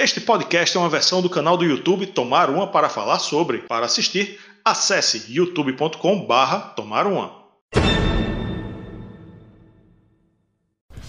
[0.00, 3.58] Este podcast é uma versão do canal do YouTube Tomar Uma para falar sobre.
[3.62, 7.32] Para assistir, acesse youtube.com/barra Tomar Uma.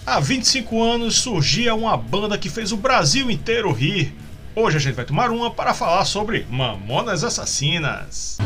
[0.04, 4.12] Há 25 anos surgia uma banda que fez o Brasil inteiro rir.
[4.56, 8.38] Hoje a gente vai tomar uma para falar sobre Mamonas Assassinas.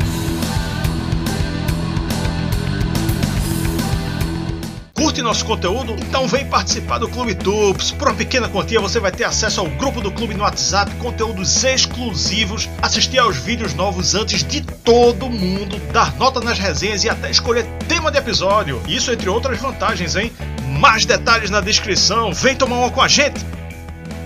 [5.14, 5.94] Curte nosso conteúdo?
[6.00, 7.92] Então vem participar do Clube Tubes.
[7.92, 11.62] Por uma pequena quantia você vai ter acesso ao grupo do clube no WhatsApp, conteúdos
[11.62, 17.30] exclusivos, assistir aos vídeos novos antes de todo mundo, dar nota nas resenhas e até
[17.30, 18.82] escolher tema de episódio.
[18.88, 20.32] Isso entre outras vantagens, hein?
[20.80, 22.32] Mais detalhes na descrição.
[22.32, 23.40] Vem tomar uma com a gente.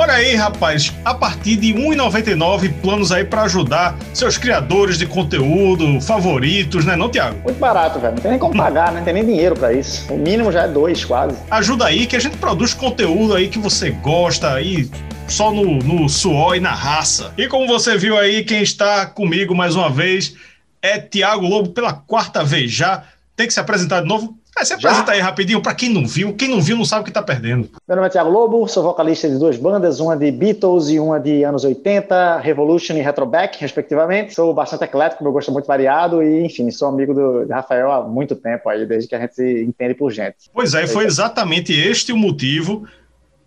[0.00, 5.06] Olha aí, rapaz, a partir de R$ 1,99 planos aí para ajudar seus criadores de
[5.06, 7.36] conteúdo favoritos, né, não, Tiago?
[7.42, 8.14] Muito barato, velho.
[8.14, 8.98] Não tem nem como pagar, né?
[8.98, 10.12] Não tem nem dinheiro para isso.
[10.12, 11.36] O mínimo já é dois, quase.
[11.50, 14.88] Ajuda aí que a gente produz conteúdo aí que você gosta aí
[15.26, 17.32] só no, no suor e na raça.
[17.36, 20.32] E como você viu aí, quem está comigo mais uma vez
[20.80, 23.02] é Tiago Lobo pela quarta vez já.
[23.34, 24.37] Tem que se apresentar de novo?
[24.58, 26.34] É, se apresenta aí rapidinho, para quem não viu.
[26.34, 27.68] Quem não viu não sabe o que tá perdendo.
[27.86, 31.20] Meu nome é Thiago Lobo, sou vocalista de duas bandas, uma de Beatles e uma
[31.20, 34.34] de anos 80, Revolution e Retroback, respectivamente.
[34.34, 38.02] Sou bastante eclético, meu gosto é muito variado e, enfim, sou amigo do Rafael há
[38.02, 40.36] muito tempo aí, desde que a gente se entende por gente.
[40.52, 42.84] Pois é, foi exatamente este o motivo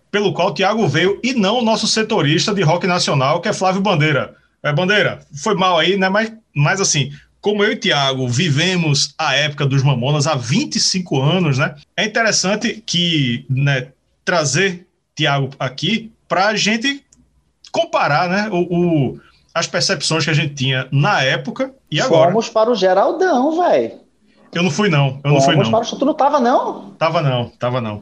[0.10, 3.54] pelo qual o Thiago veio e não o nosso setorista de rock nacional, que é
[3.54, 4.36] Flávio Bandeira.
[4.64, 6.08] É, Bandeira, foi mal aí, né?
[6.08, 11.58] Mas, mas assim, como eu e Tiago vivemos a época dos Mamonas há 25 anos,
[11.58, 11.76] né?
[11.98, 13.88] É interessante que né,
[14.24, 17.04] trazer Tiago aqui para a gente
[17.72, 18.50] comparar, né?
[18.52, 19.20] O, o,
[19.54, 22.30] as percepções que a gente tinha na época e agora.
[22.30, 24.00] Fomos para o Geraldão, velho.
[24.54, 25.20] Eu não fui, não.
[25.24, 25.72] Eu não fui, não.
[25.72, 25.98] Para o...
[25.98, 26.92] Tu não tava, não?
[26.92, 27.50] Tava, não.
[27.58, 28.02] Tava, não.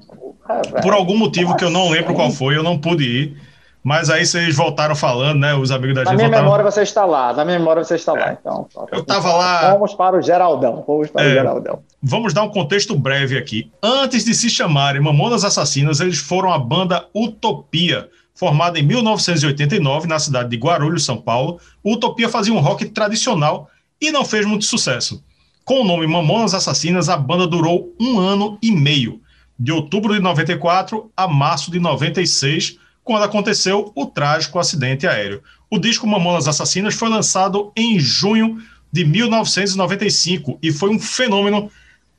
[0.81, 3.48] Por algum motivo que eu não lembro qual foi, eu não pude ir.
[3.83, 5.55] Mas aí vocês voltaram falando, né?
[5.55, 6.11] Os amigos da gente.
[6.11, 6.43] Na minha voltaram...
[6.43, 8.19] memória você está lá, na minha memória você está é.
[8.19, 8.33] lá.
[8.33, 9.71] Então, eu estava lá.
[9.73, 10.83] Vamos para o Geraldão.
[10.85, 11.27] Vamos para é.
[11.27, 11.79] o Geraldão.
[12.01, 13.71] Vamos dar um contexto breve aqui.
[13.81, 20.19] Antes de se chamarem Mamonas Assassinas, eles foram a banda Utopia, formada em 1989 na
[20.19, 21.59] cidade de Guarulhos, São Paulo.
[21.83, 23.69] Utopia fazia um rock tradicional
[24.01, 25.23] e não fez muito sucesso.
[25.63, 29.21] Com o nome Mamonas Assassinas, a banda durou um ano e meio,
[29.57, 35.41] de outubro de 94 a março de 96 quando aconteceu o trágico acidente aéreo.
[35.69, 38.61] O disco Mamonas Assassinas foi lançado em junho
[38.91, 41.71] de 1995 e foi um fenômeno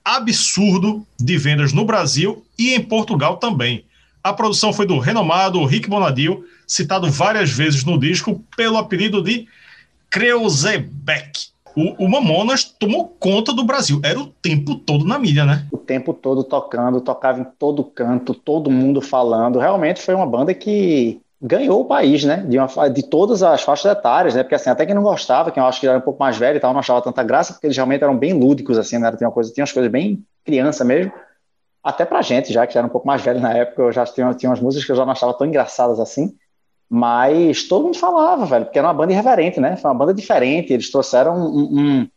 [0.05, 3.85] absurdo de vendas no Brasil e em Portugal também.
[4.23, 9.49] A produção foi do renomado Rick Bonadil, citado várias vezes no disco pelo apelido de
[10.11, 11.49] Kreuzebeck.
[11.77, 14.01] O, o, Mamonas tomou conta do Brasil.
[14.05, 15.67] Era o tempo todo na mídia, né?
[15.73, 19.59] O tempo todo tocando, tocava em todo canto, todo mundo falando.
[19.59, 22.45] Realmente foi uma banda que ganhou o país, né?
[22.47, 24.43] De, uma, de todas as faixas etárias, né?
[24.43, 26.57] Porque assim, até quem não gostava, quem eu acho que era um pouco mais velho
[26.57, 29.11] e tal, não achava tanta graça, porque eles realmente eram bem lúdicos, assim, né?
[29.17, 31.13] Tinha, uma coisa, tinha umas coisas bem criança mesmo.
[31.83, 34.05] Até pra gente, já que já era um pouco mais velho na época, eu já
[34.05, 36.37] tinha, tinha umas músicas que eu já não achava tão engraçadas assim.
[36.93, 39.77] Mas todo mundo falava, velho, porque era uma banda irreverente, né?
[39.77, 40.73] Foi uma banda diferente.
[40.73, 42.09] Eles trouxeram um, um,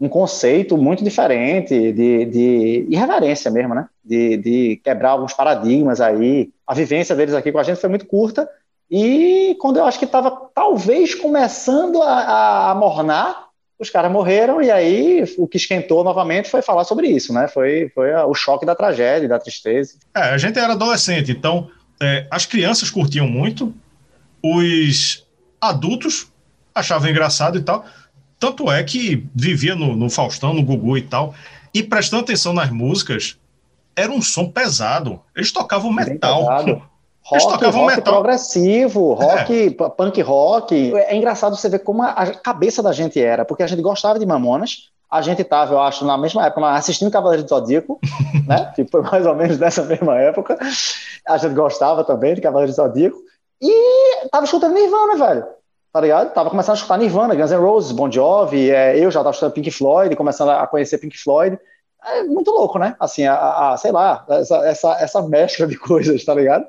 [0.00, 3.86] um conceito muito diferente de, de irreverência mesmo, né?
[4.04, 6.50] De, de, quebrar alguns paradigmas aí.
[6.66, 8.50] A vivência deles aqui com a gente foi muito curta.
[8.90, 13.46] E quando eu acho que estava talvez começando a, a mornar,
[13.78, 17.46] os caras morreram e aí o que esquentou novamente foi falar sobre isso, né?
[17.46, 19.94] Foi, foi o choque da tragédia, da tristeza.
[20.16, 21.68] É, a gente era adolescente, então
[22.00, 23.72] é, as crianças curtiam muito,
[24.42, 25.26] os
[25.60, 26.30] adultos
[26.74, 27.84] achavam engraçado e tal.
[28.38, 31.34] Tanto é que vivia no, no Faustão, no Gugu e tal,
[31.72, 33.38] e prestando atenção nas músicas,
[33.94, 35.20] era um som pesado.
[35.34, 36.44] Eles tocavam metal.
[37.28, 38.14] Rock, rock metal.
[38.14, 39.88] progressivo, rock, é.
[39.90, 40.94] punk rock.
[40.94, 44.24] É engraçado você ver como a cabeça da gente era, porque a gente gostava de
[44.24, 47.98] Mamonas, a gente estava, eu acho, na mesma época, assistindo Cavaleiro do Zodíaco,
[48.46, 48.72] né?
[48.76, 50.56] Que foi mais ou menos dessa mesma época.
[51.26, 53.18] A gente gostava também de Cavaleiro do Zodíaco.
[53.60, 55.46] E tava escutando Nirvana, velho.
[55.92, 56.34] Tá ligado?
[56.34, 59.54] Tava começando a escutar Nirvana, Guns N' Roses, Bon Jovi, é, eu já tava escutando
[59.54, 61.58] Pink Floyd, começando a conhecer Pink Floyd.
[62.04, 62.94] É muito louco, né?
[63.00, 66.66] Assim, a, a sei lá, essa, essa, essa mescla de coisas, tá ligado?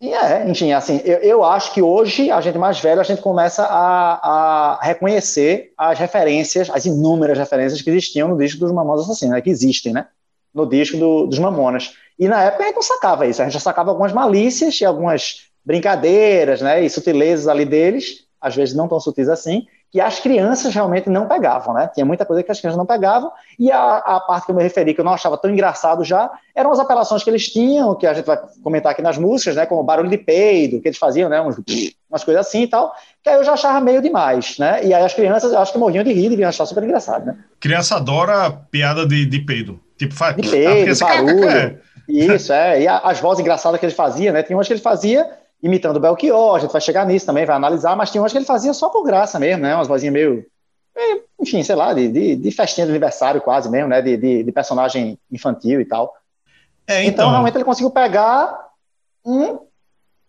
[0.00, 3.22] E é, enfim, assim, eu, eu acho que hoje, a gente mais velho, a gente
[3.22, 9.04] começa a, a reconhecer as referências, as inúmeras referências que existiam no disco dos Mamonas
[9.04, 9.40] Assassinos, né?
[9.40, 10.06] que existem, né?
[10.54, 11.94] No disco do, dos Mamonas.
[12.18, 14.84] E na época a gente não sacava isso, a gente já sacava algumas malícias e
[14.84, 20.20] algumas brincadeiras, né, e sutilezas ali deles, às vezes não tão sutis assim, que as
[20.20, 21.88] crianças realmente não pegavam, né?
[21.92, 24.62] Tinha muita coisa que as crianças não pegavam, e a, a, parte que eu me
[24.62, 28.06] referi, que eu não achava tão engraçado já, eram as apelações que eles tinham, que
[28.06, 29.64] a gente vai comentar aqui nas músicas, né?
[29.64, 31.40] Como barulho de peido, que eles faziam, né?
[31.40, 31.56] Uns,
[32.10, 32.92] umas coisas assim e tal,
[33.22, 34.84] que aí eu já achava meio demais, né?
[34.84, 37.36] E aí as crianças, eu acho que morriam de rir, deviam achar super engraçado, né?
[37.58, 39.80] Criança adora piada de, de peido.
[39.96, 40.36] Tipo, faz...
[40.36, 41.80] De peido, barulho.
[42.08, 42.82] Isso, é.
[42.82, 44.42] E as vozes engraçadas que ele fazia, né?
[44.42, 45.28] Tinha umas que ele fazia
[45.66, 48.38] imitando o Belchior, a gente vai chegar nisso também, vai analisar, mas tinha umas que
[48.38, 49.74] ele fazia só por graça mesmo, né?
[49.74, 50.46] Umas vozinhas meio.
[51.38, 54.00] Enfim, sei lá, de, de, de festinha de aniversário quase mesmo, né?
[54.00, 56.14] De, de, de personagem infantil e tal.
[56.86, 57.12] É, então...
[57.12, 58.58] então, realmente, ele conseguiu pegar
[59.24, 59.58] um,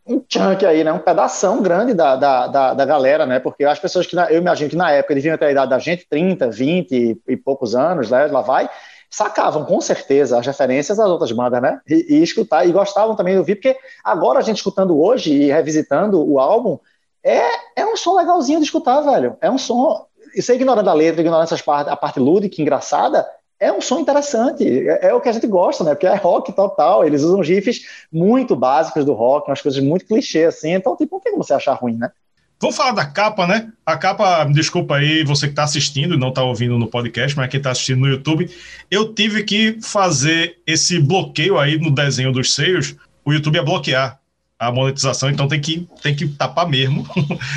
[0.05, 0.91] um chunk aí, né?
[0.91, 3.39] Um pedação grande da, da, da, da galera, né?
[3.39, 6.05] Porque as pessoas que, eu imagino que na época deviam ter a idade da gente,
[6.09, 8.25] 30, 20 e poucos anos, né?
[8.27, 8.69] Lá vai
[9.09, 11.79] sacavam com certeza as referências das outras bandas, né?
[11.87, 15.51] E, e, escutar, e gostavam também de ouvir, porque agora a gente escutando hoje e
[15.51, 16.77] revisitando o álbum,
[17.23, 17.41] é,
[17.75, 19.37] é um som legalzinho de escutar, velho.
[19.41, 20.05] É um som.
[20.35, 23.27] Você ignorando a letra, ignorando essas partes, a parte lúdica, engraçada,
[23.59, 24.87] é um som interessante.
[24.87, 25.91] É, é, o que a gente gosta, né?
[25.91, 27.05] Porque é rock total.
[27.05, 27.81] Eles usam riffs
[28.11, 30.73] muito básicos do rock, umas coisas muito clichê, assim.
[30.73, 32.11] Então, tipo, não tem como você achar ruim, né?
[32.59, 33.71] Vamos falar da capa, né?
[33.85, 37.49] A capa, desculpa aí, você que está assistindo e não está ouvindo no podcast, mas
[37.49, 38.49] quem está assistindo no YouTube,
[38.89, 42.95] eu tive que fazer esse bloqueio aí no desenho dos seios.
[43.23, 44.19] O YouTube ia bloquear
[44.57, 47.07] a monetização, então tem que, tem que tapar mesmo.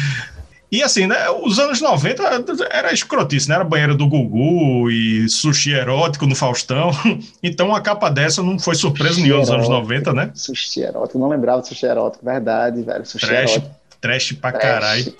[0.70, 1.30] e assim, né?
[1.30, 2.22] Os anos 90
[2.70, 3.54] era escrotice, né?
[3.54, 6.90] Era banheira do Gugu e sushi erótico no Faustão.
[7.42, 10.30] Então uma capa dessa não foi surpresa nenhuma nos anos 90, né?
[10.34, 13.06] Sushi erótico, não lembrava do sushi erótico, verdade, velho.
[13.06, 13.52] Sushi Trash.
[13.52, 15.16] erótico trash pra trash, caralho.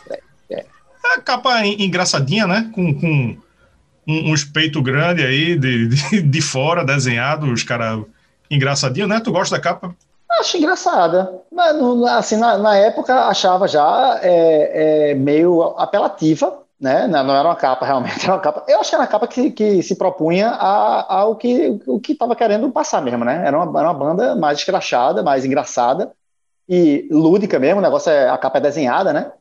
[0.50, 0.64] É.
[1.16, 2.70] A capa engraçadinha, né?
[2.74, 3.36] Com, com
[4.06, 8.02] um, uns peitos grandes aí de, de, de, fora, desenhado, os caras
[8.50, 9.20] engraçadinho, né?
[9.20, 9.94] Tu gosta da capa?
[10.38, 11.32] Acho engraçada.
[11.52, 11.76] Mas,
[12.10, 17.06] assim, na, na época achava já é, é, meio apelativa, né?
[17.06, 18.64] Não era uma capa realmente, era uma capa.
[18.68, 22.12] Eu acho que era uma capa que, que se propunha a, ao que o que
[22.12, 23.42] estava querendo passar mesmo, né?
[23.44, 26.12] Era uma, era uma banda mais escrachada, mais engraçada
[26.72, 29.32] e lúdica mesmo, o negócio é, a capa é desenhada, né?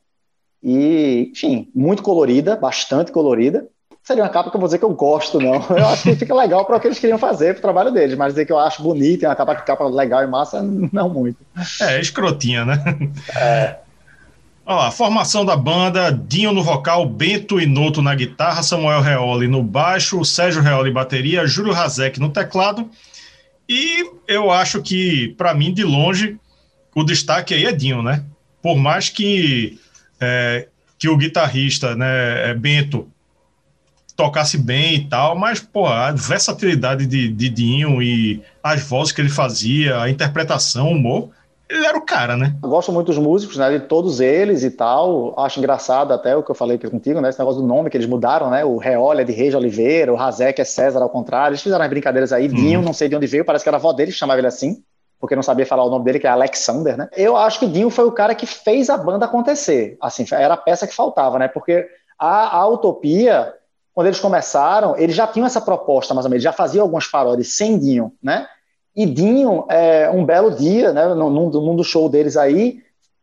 [0.63, 3.67] E, enfim, muito colorida, bastante colorida.
[4.01, 5.53] Seria uma capa que eu vou dizer que eu gosto, não.
[5.69, 8.17] Eu acho que fica legal para o que eles queriam fazer, para o trabalho deles,
[8.17, 10.59] mas dizer que eu acho bonito, é uma capa, capa legal e massa,
[10.91, 11.37] não muito.
[11.81, 12.83] É, escrotinha, né?
[13.35, 13.75] É.
[14.65, 19.61] Ó, a formação da banda, Dinho no vocal, Bento Inoto na guitarra, Samuel Reoli no
[19.61, 22.89] baixo, Sérgio Reoli bateria, Júlio Razek no teclado.
[23.67, 26.39] E eu acho que, para mim, de longe,
[26.99, 28.23] o destaque aí é Dinho, né?
[28.61, 29.79] Por mais que,
[30.19, 30.67] é,
[30.97, 33.07] que o guitarrista, né, é, Bento,
[34.15, 39.21] tocasse bem e tal, mas, pô, a versatilidade de, de Dinho e as vozes que
[39.21, 41.29] ele fazia, a interpretação, o humor,
[41.69, 42.55] ele era o cara, né?
[42.61, 43.69] Eu gosto muito dos músicos, né?
[43.77, 45.39] De todos eles e tal.
[45.39, 47.29] Acho engraçado até o que eu falei aqui contigo, né?
[47.29, 48.65] Esse negócio do nome que eles mudaram, né?
[48.65, 51.51] O Reolha é de Reis Oliveira, o Razek é César ao contrário.
[51.51, 52.47] Eles fizeram as brincadeiras aí.
[52.47, 52.55] Hum.
[52.55, 54.47] Dinho, não sei de onde veio, parece que era a avó dele que chamava ele
[54.47, 54.83] assim
[55.19, 57.09] porque não sabia falar o nome dele, que é Alexander, né?
[57.15, 59.97] Eu acho que Dinho foi o cara que fez a banda acontecer.
[60.01, 61.47] Assim, era a peça que faltava, né?
[61.47, 61.87] Porque
[62.17, 63.53] a, a Utopia,
[63.93, 67.49] quando eles começaram, eles já tinham essa proposta, mais ou menos, já faziam algumas paródias
[67.49, 68.47] sem Dinho, né?
[68.95, 72.81] E Dinho, é, um belo dia, né, num, num do show deles aí,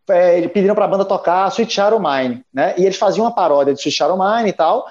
[0.08, 2.74] é, pediram para a banda tocar Sweet Shadow Mine, né?
[2.76, 4.86] E eles faziam uma paródia de Sweet Shadow Mine e tal,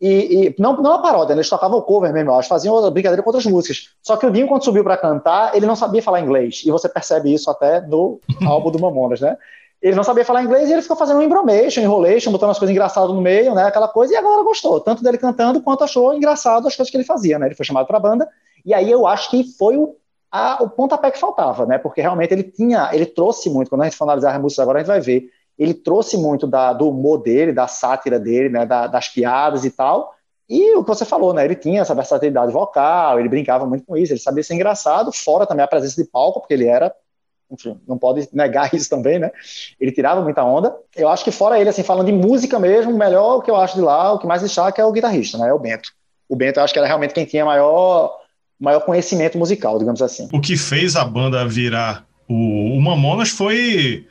[0.00, 1.40] e, e, não, não a paródia, né?
[1.40, 3.88] eles tocavam o cover mesmo, acho, faziam brincadeira com outras músicas.
[4.00, 6.62] Só que o Dinho, quando subiu para cantar, ele não sabia falar inglês.
[6.64, 9.36] E você percebe isso até no álbum do Mamonas, né?
[9.80, 12.72] Ele não sabia falar inglês e ele ficou fazendo um embromation, enrolation, botando as coisas
[12.72, 13.64] engraçadas no meio, né?
[13.64, 16.96] Aquela coisa, e a galera gostou, tanto dele cantando quanto achou engraçado as coisas que
[16.96, 17.46] ele fazia, né?
[17.46, 18.28] Ele foi chamado para a banda,
[18.64, 19.94] e aí eu acho que foi o,
[20.32, 21.78] a, o pontapé que faltava, né?
[21.78, 24.78] Porque realmente ele tinha, ele trouxe muito, quando a gente for analisar as músicas agora,
[24.78, 25.30] a gente vai ver.
[25.58, 28.64] Ele trouxe muito da, do humor dele, da sátira dele, né?
[28.64, 30.14] Da, das piadas e tal
[30.48, 31.44] e o que você falou, né?
[31.44, 35.46] Ele tinha essa versatilidade vocal, ele brincava muito com isso, ele sabia ser engraçado, fora
[35.46, 36.90] também a presença de palco, porque ele era,
[37.50, 39.30] enfim, não pode negar isso também, né?
[39.78, 40.74] Ele tirava muita onda.
[40.96, 43.74] Eu acho que fora ele, assim, falando de música mesmo, o melhor que eu acho
[43.74, 45.48] de lá, o que mais destaca é o guitarrista, né?
[45.48, 45.90] É o Bento.
[46.26, 48.16] O Bento eu acho que era realmente quem tinha maior,
[48.58, 50.30] maior conhecimento musical, digamos assim.
[50.32, 54.06] O que fez a banda virar o, o Mamonas foi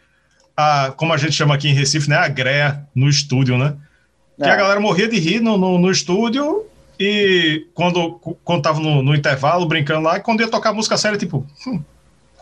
[0.58, 2.16] a, como a gente chama aqui em Recife, né?
[2.16, 3.76] A greia no estúdio, né?
[4.36, 4.52] Que é.
[4.52, 6.66] a galera morria de rir no, no, no, estúdio
[7.00, 11.46] e quando, quando tava no, no, intervalo brincando lá, quando ia tocar música séria, tipo,
[11.66, 11.82] hum,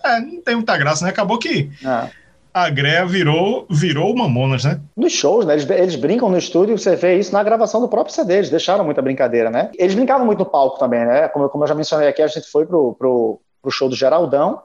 [0.03, 1.11] é, não tem muita graça, né?
[1.11, 2.09] Acabou que é.
[2.53, 4.79] a greia virou, virou Mamonas, né?
[4.95, 5.53] Nos shows, né?
[5.53, 8.85] Eles, eles brincam no estúdio, você vê isso na gravação do próprio CD, eles deixaram
[8.85, 9.71] muita brincadeira, né?
[9.77, 11.27] Eles brincavam muito no palco também, né?
[11.29, 14.61] Como, como eu já mencionei aqui, a gente foi pro, pro, pro show do Geraldão,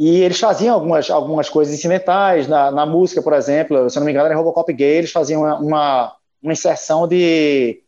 [0.00, 3.88] e eles faziam algumas, algumas coisas incidentais na, na música, por exemplo.
[3.88, 7.82] Se eu não me engano, era Robocop Gay, eles faziam uma, uma uma inserção de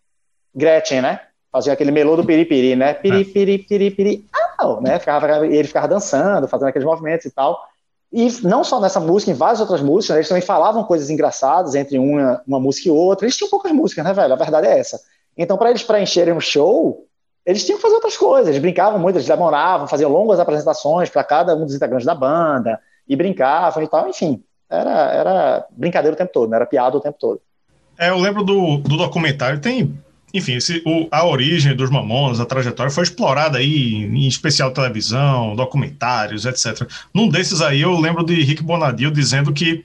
[0.54, 1.20] Gretchen, né?
[1.50, 2.94] Fazia aquele melô do piripiri, né?
[2.94, 4.26] Piripiri, piripiri,
[4.58, 4.98] ah, né?
[4.98, 7.58] Ficava, ele ficava dançando, fazendo aqueles movimentos e tal.
[8.12, 11.98] E não só nessa música, em várias outras músicas, eles também falavam coisas engraçadas entre
[11.98, 13.26] uma, uma música e outra.
[13.26, 14.32] Eles tinham poucas músicas, né, velho?
[14.32, 15.00] A verdade é essa.
[15.36, 17.06] Então, para eles preencherem o show,
[17.44, 18.48] eles tinham que fazer outras coisas.
[18.48, 22.78] Eles brincavam muito, eles demoravam, faziam longas apresentações para cada um dos integrantes da banda,
[23.08, 24.08] e brincavam e tal.
[24.08, 26.56] Enfim, era, era brincadeira o tempo todo, né?
[26.56, 27.40] era piada o tempo todo.
[27.98, 29.98] É, eu lembro do, do documentário, tem
[30.34, 35.54] enfim, esse, o, a origem dos Mamonas, a trajetória foi explorada aí em especial televisão,
[35.54, 36.88] documentários, etc.
[37.12, 39.84] Num desses aí eu lembro de Rick Bonadio dizendo que,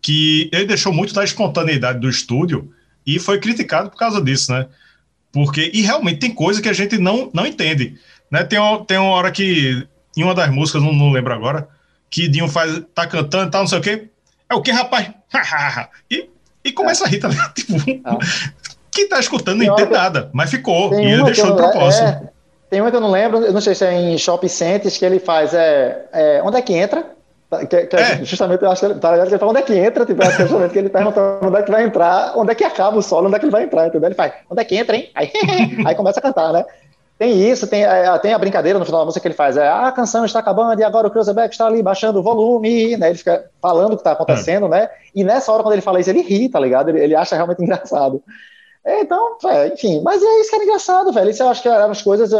[0.00, 2.72] que ele deixou muito da espontaneidade do estúdio
[3.06, 4.66] e foi criticado por causa disso, né?
[5.32, 7.98] Porque, e realmente tem coisa que a gente não, não entende,
[8.30, 8.44] né?
[8.44, 9.86] Tem, tem uma hora que,
[10.16, 11.66] em uma das músicas, não, não lembro agora,
[12.10, 14.08] que Dinho faz, tá cantando e tal, não sei o quê.
[14.48, 15.10] É o que, rapaz?
[16.10, 16.28] e,
[16.62, 17.06] e começa é.
[17.06, 17.52] a rir, ligado?
[17.54, 18.18] Tipo, ah.
[18.90, 20.92] Quem tá escutando não entende nada, mas ficou.
[20.92, 22.04] E ele deixou de propósito.
[22.04, 22.22] É,
[22.68, 25.04] tem uma que eu não lembro, eu não sei se é em shopping centers, que
[25.04, 25.54] ele faz.
[25.54, 27.06] É, é onde é que entra?
[27.52, 28.24] Tá, que, que é.
[28.24, 29.12] Justamente, eu acho que ele, tá?
[29.12, 31.62] Que ele fala onde é que entra, tipo, é justamente que ele pergunta onde é
[31.62, 33.86] que vai entrar, onde é que acaba o solo, onde é que ele vai entrar,
[33.86, 34.08] entendeu?
[34.08, 35.10] Ele faz, onde é que entra, hein?
[35.14, 35.30] Aí,
[35.84, 36.64] aí começa a cantar, né?
[37.18, 39.68] Tem isso, tem, é, tem a brincadeira no final da música que ele faz, é
[39.68, 43.10] ah, a canção está acabando e agora o Cruzeback está ali baixando o volume, né?
[43.10, 44.70] Ele fica falando o que está acontecendo, é.
[44.70, 44.88] né?
[45.14, 46.88] E nessa hora, quando ele fala isso, ele ri, tá ligado?
[46.88, 48.22] Ele, ele acha realmente engraçado.
[48.82, 51.30] É, então, é, enfim, mas é isso que era engraçado, velho.
[51.30, 52.32] Isso eu acho que eram as coisas,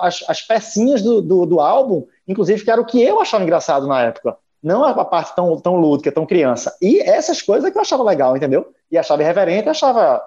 [0.00, 3.86] as, as pecinhas do, do, do, álbum, inclusive, que era o que eu achava engraçado
[3.86, 4.36] na época.
[4.64, 6.74] Não a parte tão, tão lúdica, tão criança.
[6.80, 8.72] E essas coisas que eu achava legal, entendeu?
[8.90, 10.22] E achava irreverente, achava.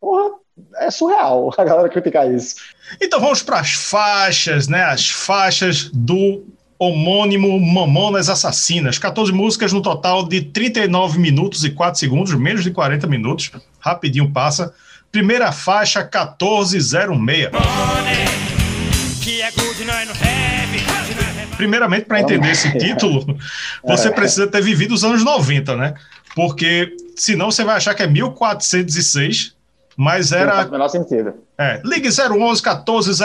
[0.00, 0.36] Porra,
[0.76, 2.54] é surreal a galera criticar isso.
[3.00, 4.84] Então vamos para as faixas, né?
[4.84, 6.44] As faixas do
[6.78, 8.98] homônimo Mamonas Assassinas.
[8.98, 13.50] 14 músicas no total de 39 minutos e 4 segundos, menos de 40 minutos.
[13.80, 14.72] Rapidinho passa.
[15.10, 17.50] Primeira faixa 1406.
[21.56, 23.38] Primeiramente, para entender esse título,
[23.84, 25.94] você precisa ter vivido os anos 90, né?
[26.34, 29.54] Porque senão você vai achar que é 1406,
[29.96, 30.46] mas era.
[30.46, 31.34] Não faz o menor sentido.
[31.56, 33.20] É, Ligue 011 1406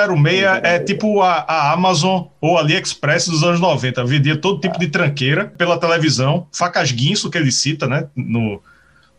[0.62, 4.06] é tipo a, a Amazon ou AliExpress dos anos 90.
[4.06, 8.08] Vendia todo tipo de tranqueira pela televisão, facas guinso que ele cita, né?
[8.16, 8.62] No,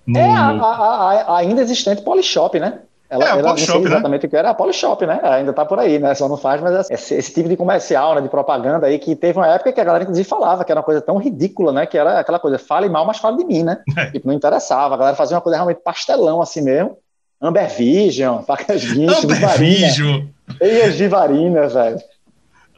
[0.07, 0.19] no...
[0.21, 2.81] É a, a, a, ainda existente Polishop, né?
[3.11, 3.87] Ela, é, a ela Polishop, né?
[3.87, 4.27] exatamente né?
[4.27, 5.19] o que era a Polishop, né?
[5.23, 6.15] Ainda tá por aí, né?
[6.15, 8.21] Só não faz, mas esse, esse, tipo de comercial, né?
[8.21, 10.85] De propaganda aí, que teve uma época que a galera, inclusive, falava que era uma
[10.85, 11.87] coisa tão ridícula, né?
[11.87, 13.79] Que era aquela coisa, fale mal, mas fale de mim, né?
[13.99, 14.11] É.
[14.13, 14.95] Tipo, não interessava.
[14.95, 16.97] A galera fazia uma coisa realmente pastelão assim mesmo.
[17.41, 20.27] Amber Vision, facas guincho, Amber Vision.
[20.61, 21.99] Eias de varina, velho.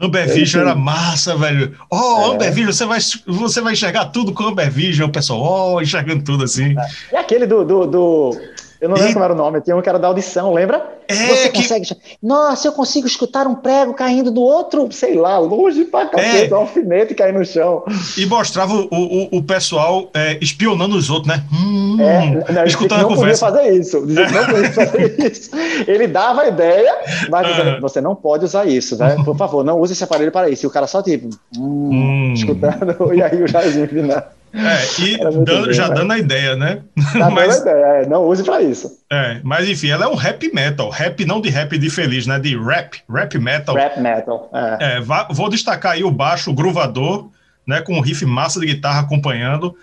[0.00, 1.76] Amber Vision era massa, velho.
[1.90, 2.34] Oh, é.
[2.34, 6.24] Amber Vision, você vai, você vai enxergar tudo com Amber Vision, o pessoal, oh, enxergando
[6.24, 6.74] tudo assim.
[6.78, 7.14] É.
[7.14, 8.40] E aquele do, do, do
[8.80, 9.12] eu não lembro e...
[9.12, 11.00] como era o nome, tinha um que era da audição, lembra?
[11.06, 11.58] É, Você que...
[11.62, 11.86] consegue.
[12.22, 16.46] Nossa, eu consigo escutar um prego caindo do outro, sei lá, longe pra cacete, é.
[16.46, 17.84] do alfinete cair no chão.
[18.16, 21.44] E mostrava o, o, o pessoal é, espionando os outros, né?
[21.52, 23.46] Hum, é, não, escutando não a conversa.
[23.46, 24.06] podia fazer isso.
[24.06, 25.50] Dizia que não podia fazer isso.
[25.86, 26.96] Ele dava a ideia,
[27.28, 29.16] mas dizendo, você não pode usar isso, né?
[29.24, 30.64] Por favor, não use esse aparelho para isso.
[30.64, 32.32] E o cara só tipo, hum, hum.
[32.34, 34.22] escutando, e aí o Jairzinho final.
[34.52, 35.94] É, e dando, bem, já né?
[35.94, 36.82] dando a ideia, né?
[37.12, 38.98] Tá mas, dando a ideia, é, não use pra isso.
[39.10, 40.90] É, mas enfim, ela é um rap metal.
[40.90, 42.38] Rap não de rap de feliz, né?
[42.38, 43.74] De rap, rap metal.
[43.76, 44.96] Rap metal, é.
[44.96, 47.30] é vou destacar aí o baixo gruvador,
[47.66, 47.80] né?
[47.80, 49.76] Com um riff massa de guitarra acompanhando.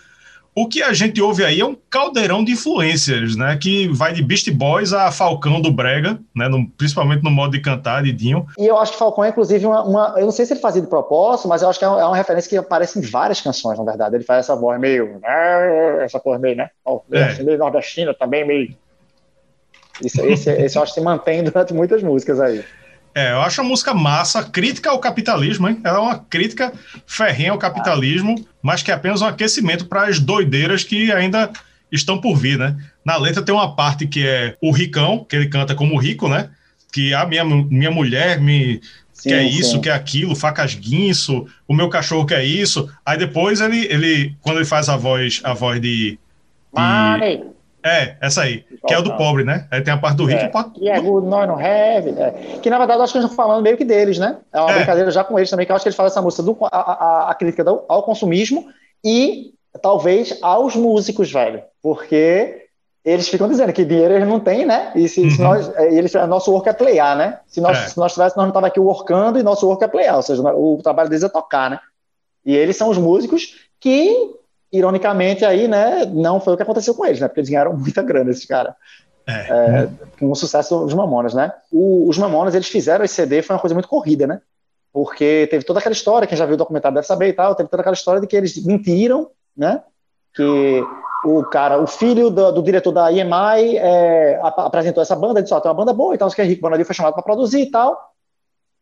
[0.59, 3.55] O que a gente ouve aí é um caldeirão de influências, né?
[3.61, 6.47] Que vai de Beast Boys a Falcão do Brega, né?
[6.47, 8.43] No, principalmente no modo de cantar de Dinho.
[8.57, 10.81] E eu acho que Falcão é, inclusive, uma, uma, Eu não sei se ele fazia
[10.81, 13.39] de propósito, mas eu acho que é uma, é uma, referência que aparece em várias
[13.39, 14.15] canções, na verdade.
[14.15, 15.19] Ele faz essa voz meio.
[16.01, 16.71] Essa cor meio, né?
[17.11, 17.43] É.
[17.43, 18.75] Meio nordestina também, meio.
[20.03, 22.65] Isso, esse, esse eu acho que se mantém durante muitas músicas aí.
[23.17, 25.81] É, eu acho a música massa, crítica ao capitalismo, hein?
[25.83, 26.71] Ela é uma crítica
[27.07, 31.51] ferrenha ao capitalismo, mas que é apenas um aquecimento para as doideiras que ainda
[31.91, 32.77] estão por vir, né?
[33.03, 36.51] Na letra tem uma parte que é o ricão, que ele canta como rico, né?
[36.93, 38.81] Que a minha, minha mulher me
[39.11, 39.81] sim, quer isso, sim.
[39.81, 42.87] quer aquilo, facas guinso, o meu cachorro quer isso.
[43.03, 46.19] Aí depois ele, ele quando ele faz a voz, a voz de,
[46.71, 47.47] de
[47.87, 49.67] é, essa aí, que é o do pobre, né?
[49.71, 52.09] Aí tem a parte do rico é, e é good, nós não have.
[52.09, 52.59] É.
[52.61, 54.37] Que na verdade eu acho que eles estão falando meio que deles, né?
[54.51, 54.75] É uma é.
[54.75, 56.67] brincadeira já com eles também, que eu acho que eles falam essa música do, a,
[56.67, 58.67] a, a crítica ao consumismo
[59.03, 61.61] e talvez aos músicos, velho.
[61.81, 62.67] Porque
[63.05, 64.91] eles ficam dizendo que dinheiro eles não têm, né?
[64.93, 65.29] E se, uhum.
[65.29, 67.39] se nós, é, eles, nosso work é playar, né?
[67.47, 67.87] Se nós, é.
[67.87, 70.41] se nós tivéssemos, nós não estávamos aqui workando e nosso work é playar, ou seja,
[70.41, 71.79] o trabalho deles é tocar, né?
[72.45, 74.33] E eles são os músicos que
[74.71, 77.27] ironicamente, aí, né, não foi o que aconteceu com eles, né?
[77.27, 78.73] Porque eles ganharam muita grana, esses caras.
[79.27, 79.31] É.
[79.33, 81.51] É, com o sucesso dos Mamonas, né?
[81.71, 84.39] O, os Mamonas, eles fizeram esse CD, foi uma coisa muito corrida, né?
[84.93, 87.69] Porque teve toda aquela história, quem já viu o documentário deve saber e tal, teve
[87.69, 89.83] toda aquela história de que eles mentiram, né?
[90.33, 90.81] Que
[91.25, 95.59] o cara, o filho do, do diretor da EMI é, apresentou essa banda, disse, ó,
[95.59, 98.13] tem uma banda boa e tal, que Henrique Bonadil foi chamado para produzir e tal.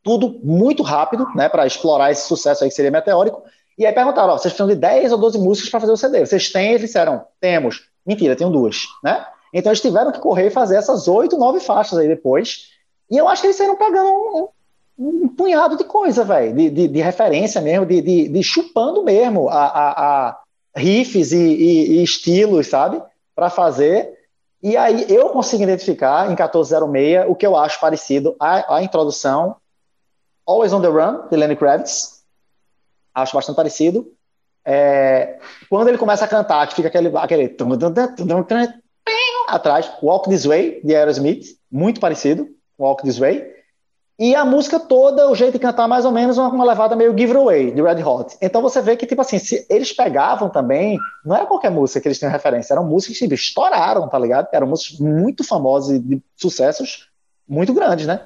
[0.04, 3.42] Tudo muito rápido, né, para explorar esse sucesso aí que seria meteórico.
[3.78, 6.26] E aí perguntaram, ó, vocês precisam de 10 ou 12 músicas para fazer o CD.
[6.26, 6.70] Vocês têm?
[6.70, 7.90] Eles disseram, temos.
[8.06, 9.26] Mentira, tenho duas, né?
[9.54, 12.70] Então eles tiveram que correr e fazer essas oito, nove faixas aí depois.
[13.10, 14.48] E eu acho que eles saíram pegando um,
[14.98, 19.04] um, um punhado de coisa, velho, de, de, de, referência mesmo, de, de, de chupando
[19.04, 20.40] mesmo a, a, a
[20.76, 23.02] riffs e, e, e, estilos, sabe?
[23.34, 24.14] Para fazer.
[24.62, 29.56] E aí eu consigo identificar em 1406 o que eu acho parecido à, à introdução
[30.48, 32.15] Always on the Run, de Lenny Kravitz.
[33.16, 34.12] Acho bastante parecido.
[34.66, 37.48] É, quando ele começa a cantar, que fica aquele, aquele
[39.48, 43.56] atrás, Walk This Way, de Aerosmith, muito parecido Walk This Way.
[44.18, 47.18] E a música toda, o jeito de cantar mais ou menos uma, uma levada meio
[47.18, 48.38] giveaway de Red Hot.
[48.42, 52.08] Então você vê que, tipo assim, se eles pegavam também, não era qualquer música que
[52.08, 54.48] eles tinham referência, eram músicas que estouraram, tá ligado?
[54.54, 57.10] Eram músicas muito famosas e de sucessos
[57.48, 58.22] muito grandes, né?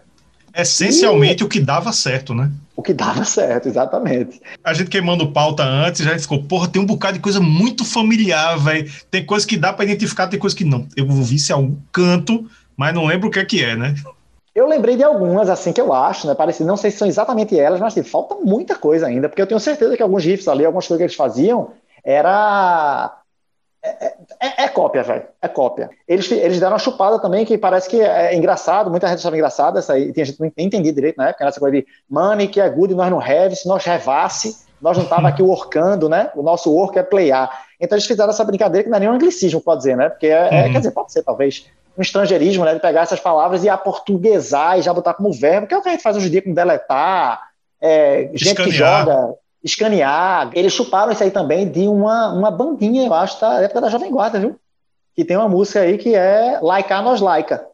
[0.55, 1.45] Essencialmente e...
[1.45, 2.51] o que dava certo, né?
[2.75, 4.41] O que dava certo, exatamente.
[4.63, 8.57] A gente queimando pauta antes, já ficou, porra, tem um bocado de coisa muito familiar,
[8.57, 8.89] velho.
[9.11, 10.87] Tem coisa que dá para identificar, tem coisa que não.
[10.95, 13.75] Eu vou vi se é algum canto, mas não lembro o que é que é,
[13.75, 13.95] né?
[14.55, 16.33] Eu lembrei de algumas, assim, que eu acho, né?
[16.33, 19.47] Parecido, não sei se são exatamente elas, mas assim, falta muita coisa ainda, porque eu
[19.47, 21.71] tenho certeza que alguns riffs ali, algumas coisas que eles faziam,
[22.03, 23.18] era.
[23.81, 25.23] É, é, é, é cópia, velho.
[25.41, 25.89] É cópia.
[26.07, 29.79] Eles, eles deram uma chupada também, que parece que é engraçado, muita gente achava engraçada,
[29.79, 32.59] essa aí, tinha gente que não entendia direito na época, essa coisa de money que
[32.59, 36.29] é good, nós não have, se nós revasse, nós não tava aqui workando, né?
[36.35, 37.49] O nosso work é playar.
[37.79, 40.09] Então eles fizeram essa brincadeira que não é nenhum anglicismo, pode dizer, né?
[40.09, 40.71] Porque é, é uhum.
[40.71, 41.65] quer dizer, pode ser, talvez
[41.97, 45.73] um estrangeirismo, né, de pegar essas palavras e aportuguesar e já botar como verbo, que
[45.73, 47.41] é o que a gente faz hoje em dia com deletar,
[47.81, 50.49] é, gente que joga, escanear.
[50.53, 54.11] Eles chuparam isso aí também de uma, uma bandinha, eu acho, da época da Jovem
[54.11, 54.59] Guarda, viu?
[55.15, 57.65] Que tem uma música aí que é Laica Nós Laica,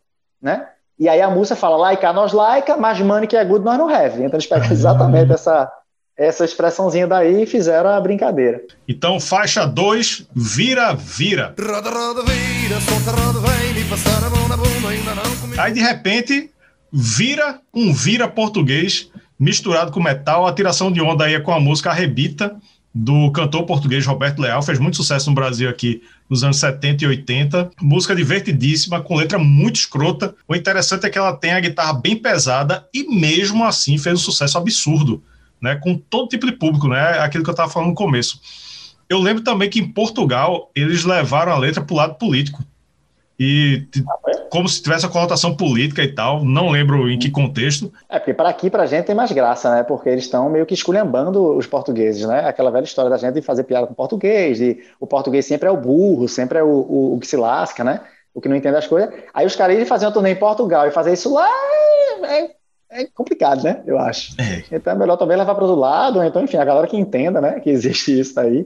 [0.41, 0.67] né?
[0.97, 3.89] E aí a música fala Laica Nós Laica, mas money que é good nós não
[3.89, 4.15] have.
[4.23, 5.71] Então eles pegam exatamente essa,
[6.17, 8.61] essa expressãozinha daí e fizeram a brincadeira.
[8.87, 11.53] Então, faixa 2, vira, vira.
[11.59, 15.61] Roda, roda, vira, solta, roda, vem, me passar a mão na bunda, ainda não comigo.
[15.61, 16.49] Aí, de repente,
[16.91, 20.45] vira um vira português misturado com metal.
[20.47, 22.55] A tiração de onda aí é com a música Arrebita,
[22.93, 24.61] do cantor português Roberto Leal.
[24.61, 27.71] Fez muito sucesso no Brasil aqui nos anos 70 e 80.
[27.81, 30.33] Música divertidíssima, com letra muito escrota.
[30.47, 34.23] O interessante é que ela tem a guitarra bem pesada e, mesmo assim, fez um
[34.23, 35.21] sucesso absurdo
[35.61, 38.39] né, com todo tipo de público, né, aquilo que eu estava falando no começo.
[39.09, 42.63] Eu lembro também que em Portugal eles levaram a letra para o lado político.
[43.39, 43.87] E
[44.49, 47.91] como se tivesse a conotação política e tal, não lembro em que contexto.
[48.09, 49.83] É, porque para aqui, para a gente, tem mais graça, né?
[49.83, 52.47] Porque eles estão meio que esculhambando os portugueses, né?
[52.47, 55.67] Aquela velha história da gente de fazer piada com o português, e o português sempre
[55.67, 58.01] é o burro, sempre é o, o, o que se lasca, né?
[58.33, 59.13] O que não entende as coisas.
[59.33, 61.49] Aí os caras irem fazer uma turnê em Portugal e fazer isso lá
[62.23, 62.51] é,
[62.91, 63.83] é complicado, né?
[63.85, 64.33] Eu acho.
[64.39, 64.63] É.
[64.71, 67.59] Então é melhor também levar para outro lado, então, enfim, a galera que entenda, né,
[67.59, 68.65] que existe isso aí.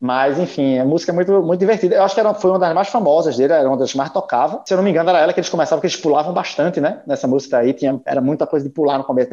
[0.00, 1.96] Mas, enfim, a música é muito, muito divertida.
[1.96, 4.10] Eu acho que era, foi uma das mais famosas dele, era uma das que mais
[4.10, 4.62] tocava.
[4.64, 7.02] Se eu não me engano, era ela que eles começavam, que eles pulavam bastante, né?
[7.06, 9.28] Nessa música aí, tinha, era muita coisa de pular no começo.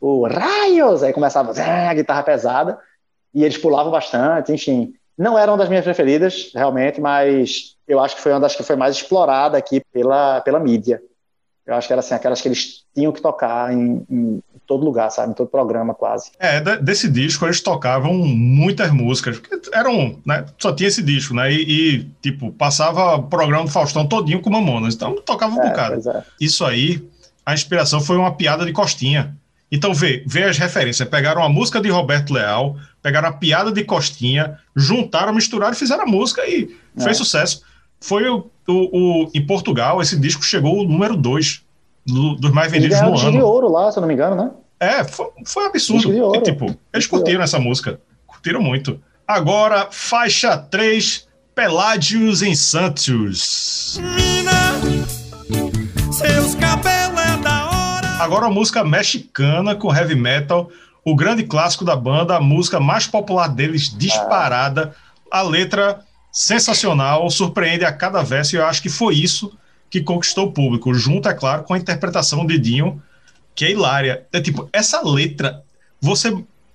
[0.00, 1.02] O raios!
[1.02, 2.78] Aí começava a guitarra pesada,
[3.34, 4.94] e eles pulavam bastante, enfim.
[5.18, 8.62] Não era uma das minhas preferidas, realmente, mas eu acho que foi uma das que
[8.62, 11.02] foi mais explorada aqui pela, pela mídia.
[11.70, 15.10] Eu acho que era assim, aquelas que eles tinham que tocar em, em todo lugar,
[15.10, 15.30] sabe?
[15.30, 16.32] Em todo programa, quase.
[16.38, 20.44] É, desse disco eles tocavam muitas músicas, porque eram, né?
[20.58, 21.52] Só tinha esse disco, né?
[21.52, 25.68] E, e tipo, passava o programa do Faustão todinho com Mamonas, então tocava um é,
[25.68, 26.10] bocado.
[26.10, 26.24] É.
[26.40, 27.08] Isso aí,
[27.46, 29.36] a inspiração foi uma piada de Costinha.
[29.70, 31.08] Então vê, vê as referências.
[31.08, 36.02] Pegaram a música de Roberto Leal, pegaram a piada de Costinha, juntaram, misturaram e fizeram
[36.02, 37.02] a música e é.
[37.02, 37.62] fez sucesso.
[38.00, 41.62] Foi o, o, o, em Portugal, esse disco chegou o número 2
[42.06, 43.32] do, dos mais vendidos no ano.
[43.32, 44.50] de ouro lá, se eu não me engano, né?
[44.78, 46.36] É, foi, foi absurdo.
[46.36, 48.00] E, tipo, eles curtiram essa música.
[48.26, 48.98] Curtiram muito.
[49.28, 54.00] Agora, faixa 3, Pelágios em Santos.
[54.00, 54.80] Mina,
[56.10, 58.08] seus cabelos é da hora.
[58.18, 60.70] Agora a música mexicana com heavy metal,
[61.04, 64.94] o grande clássico da banda, a música mais popular deles, disparada.
[65.30, 66.00] A letra
[66.32, 69.56] sensacional, surpreende a cada verso, e eu acho que foi isso
[69.90, 73.02] que conquistou o público, junto, é claro, com a interpretação de Dinho,
[73.54, 74.26] que é hilária.
[74.32, 75.64] É tipo, essa letra,
[76.00, 76.32] você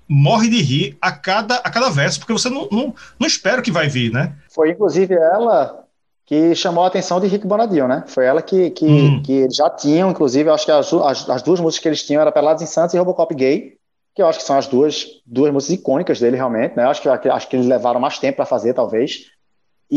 [0.07, 3.71] morre de rir a cada, a cada verso, porque você não, não, não espera que
[3.71, 4.35] vai vir, né?
[4.53, 5.85] Foi inclusive ela
[6.25, 8.03] que chamou a atenção de Rick Bonadio, né?
[8.07, 9.21] Foi ela que, que, hum.
[9.23, 12.21] que eles já tinham, inclusive, acho que as, as, as, duas músicas que eles tinham
[12.21, 13.77] eram Pelados em Santos e Robocop Gay,
[14.15, 16.83] que eu acho que são as duas, duas músicas icônicas dele, realmente, né?
[16.85, 19.25] Acho que, acho que eles levaram mais tempo para fazer, talvez.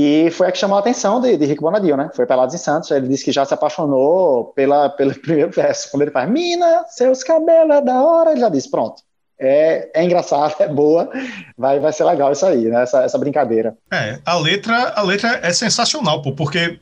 [0.00, 2.10] E foi a que chamou a atenção de, de Rick Bonadio, né?
[2.14, 2.90] Foi Pelados em Santos.
[2.90, 5.90] Ele disse que já se apaixonou pela, pelo primeiro verso.
[5.90, 9.02] Quando ele faz, Mina, seus cabelos é da hora, ele já disse, pronto
[9.38, 11.08] é, é engraçado, é boa,
[11.56, 12.82] vai, vai ser legal isso aí, né?
[12.82, 13.76] Essa, essa brincadeira.
[13.92, 16.78] É, a letra, a letra é sensacional, pô, porque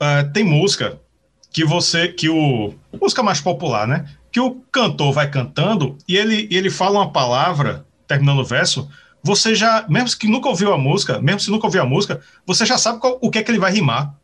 [0.00, 0.98] uh, tem música
[1.50, 4.06] que você, que o música mais popular, né?
[4.30, 8.88] Que o cantor vai cantando e ele, ele fala uma palavra terminando o verso,
[9.22, 12.66] você já, mesmo que nunca ouviu a música, mesmo se nunca ouviu a música, você
[12.66, 14.14] já sabe qual, o que é que ele vai rimar.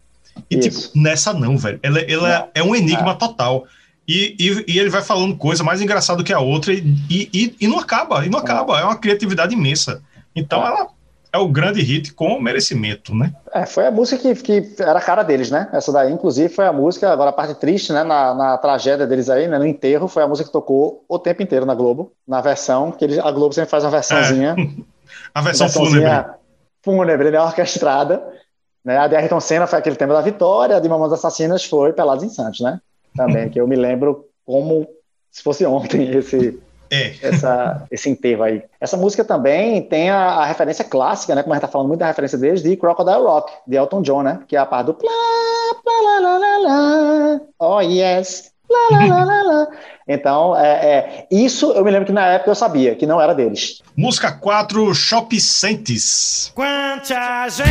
[0.50, 0.88] E tipo, Isso.
[0.88, 1.78] tipo, nessa não, velho.
[1.82, 3.14] Ela, ela é um enigma é.
[3.14, 3.66] total.
[4.06, 7.68] E, e, e, ele vai falando coisa mais engraçada que a outra e, e, e
[7.68, 8.80] não acaba, e não acaba.
[8.80, 10.02] É uma criatividade imensa.
[10.34, 10.88] Então ela
[11.38, 13.32] é o grande hit com merecimento, né?
[13.52, 15.68] É, foi a música que, que era a cara deles, né?
[15.72, 18.04] Essa daí, inclusive, foi a música, agora a parte triste, né?
[18.04, 19.58] Na, na tragédia deles aí, né?
[19.58, 23.04] No enterro, foi a música que tocou o tempo inteiro na Globo, na versão, que
[23.04, 24.56] eles, a Globo sempre faz uma versãozinha.
[24.58, 24.82] É.
[25.34, 26.32] a versão fúnebre.
[26.82, 27.40] Fúnebre, né?
[27.40, 28.22] Orquestrada.
[28.84, 28.98] Né?
[28.98, 32.24] A de Ayrton Senna foi aquele tema da vitória, a de Mamães Assassinas foi Pelados
[32.24, 32.80] em Santos, né?
[33.18, 34.88] também, que eu me lembro como
[35.30, 36.58] se fosse ontem esse,
[36.90, 37.14] é.
[37.22, 38.62] essa, esse enterro aí.
[38.80, 41.42] Essa música também tem a, a, referência clássica, né?
[41.42, 44.22] Como a gente tá falando muito da referência deles, de Crocodile Rock, de Elton John,
[44.22, 44.40] né?
[44.46, 45.10] Que é a parte do plá,
[45.82, 49.66] plá, lá, lá, lá, oh yes, lá, lá, lá, lá,
[50.08, 53.34] Então, é, é, isso eu me lembro que na época eu sabia, que não era
[53.34, 53.82] deles.
[53.94, 56.50] Música 4, Shop Sentes.
[56.54, 57.68] Quanta gente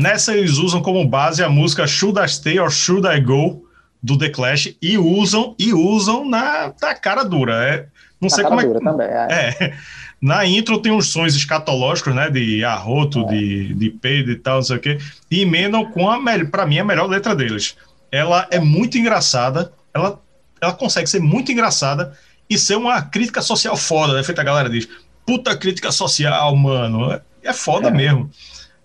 [0.00, 3.62] Nessa eles usam como base a música Should I Stay or Should I Go
[4.02, 7.64] do The Clash e usam e usam na, na cara dura.
[7.64, 7.86] É,
[8.20, 8.80] não na sei como é.
[8.80, 9.26] Também, é.
[9.60, 9.74] é.
[10.20, 12.30] Na intro tem uns sons escatológicos, né?
[12.30, 13.24] De arroto, é.
[13.26, 14.98] de, de peido e tal, não sei o quê.
[15.30, 16.18] E emendam com a
[16.50, 17.76] para mim a melhor letra deles.
[18.10, 20.20] Ela é muito engraçada, ela,
[20.60, 22.12] ela consegue ser muito engraçada
[22.48, 24.22] e ser uma crítica social foda, né?
[24.22, 24.88] Feita a galera diz.
[25.26, 27.12] Puta crítica social, mano.
[27.12, 27.90] É, é foda é.
[27.90, 28.30] mesmo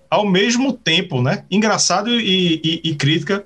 [0.10, 1.44] ao mesmo tempo, né?
[1.50, 3.46] Engraçado e, e, e crítica,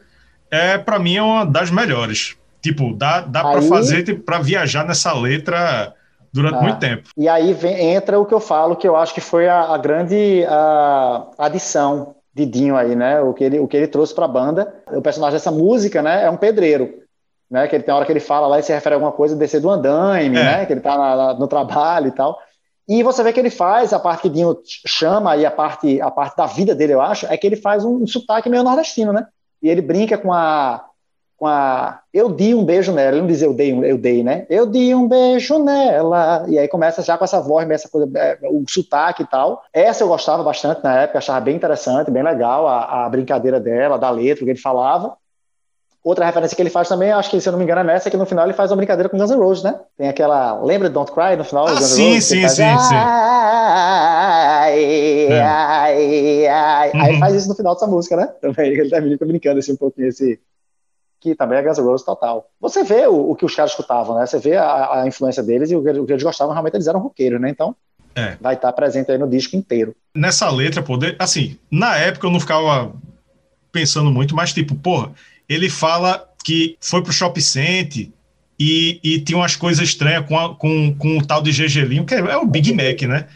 [0.51, 2.35] é para mim é uma das melhores.
[2.61, 5.95] Tipo, dá, dá para fazer tipo, para viajar nessa letra
[6.31, 7.09] durante ah, muito tempo.
[7.17, 9.77] E aí vem, entra o que eu falo, que eu acho que foi a, a
[9.77, 13.19] grande a, adição de Dinho aí, né?
[13.21, 14.73] O que ele, o que ele trouxe para a banda.
[14.87, 17.01] O personagem dessa música, né, é um pedreiro.
[17.49, 19.35] Né, que ele tem hora que ele fala lá e se refere a alguma coisa
[19.35, 20.43] descer do andaime, é.
[20.43, 20.65] né?
[20.65, 22.39] Que ele tá na, na, no trabalho e tal.
[22.87, 26.09] E você vê que ele faz, a parte que Dinho chama e a parte, a
[26.09, 29.27] parte da vida dele, eu acho, é que ele faz um, sotaque meio nordestino, né?
[29.61, 30.85] E ele brinca com a,
[31.37, 32.01] com a.
[32.13, 33.11] Eu dei um beijo nela.
[33.11, 34.45] Ele não diz eu dei, eu dei, né?
[34.49, 36.45] Eu dei um beijo nela.
[36.47, 39.63] E aí começa já com essa voz, essa coisa, é, o sotaque e tal.
[39.73, 43.97] Essa eu gostava bastante na época, achava bem interessante, bem legal a, a brincadeira dela,
[43.97, 45.15] da letra, o que ele falava.
[46.03, 48.09] Outra referência que ele faz também, acho que se eu não me engano é nessa,
[48.09, 49.79] que no final ele faz uma brincadeira com Guns N' Roses, né?
[49.95, 50.59] Tem aquela.
[50.63, 51.67] Lembra de Don't Cry no final?
[51.67, 52.95] Ah, sim, Roses, sim, faz, sim, sim.
[52.95, 54.73] Ai,
[55.29, 55.41] é.
[55.41, 56.91] ai, ai.
[56.91, 57.01] Uhum.
[57.01, 58.31] Aí faz isso no final dessa música, né?
[58.41, 60.39] Também ele termina brincando assim um pouquinho esse.
[61.19, 62.49] Que também é Guns N' Roses total.
[62.59, 64.25] Você vê o, o que os caras escutavam, né?
[64.25, 66.99] Você vê a, a influência deles e o, o, que eles gostavam, realmente eles eram
[66.99, 67.47] roqueiros, né?
[67.47, 67.75] Então.
[68.15, 68.37] É.
[68.41, 69.95] Vai estar presente aí no disco inteiro.
[70.15, 72.91] Nessa letra, poder, assim, na época eu não ficava
[73.71, 75.11] pensando muito, mas tipo, porra,
[75.53, 78.09] ele fala que foi pro Shop Center
[78.57, 82.13] e, e tinha umas coisas estranhas com, a, com, com o tal de Gegelinho, que
[82.13, 83.27] é, é o Big Mac, né?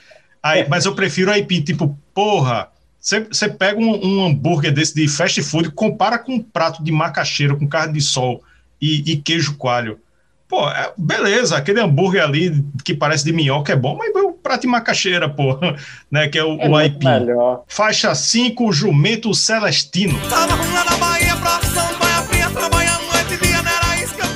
[0.41, 5.07] Aí, mas eu prefiro a IP, tipo, porra, você pega um, um, hambúrguer desse de
[5.07, 8.41] fast food, compara com um prato de macaxeira com carne de sol
[8.81, 9.99] e, e queijo coalho.
[10.47, 14.61] Pô, é, beleza, aquele hambúrguer ali que parece de minhoca é bom, mas o prato
[14.61, 15.57] de macaxeira, pô,
[16.09, 17.03] né, que é o, é o IP.
[17.03, 17.63] Melhor.
[17.67, 20.17] Faixa 5, Jumento Celestino.
[20.29, 22.04] Tava na Bahia pra São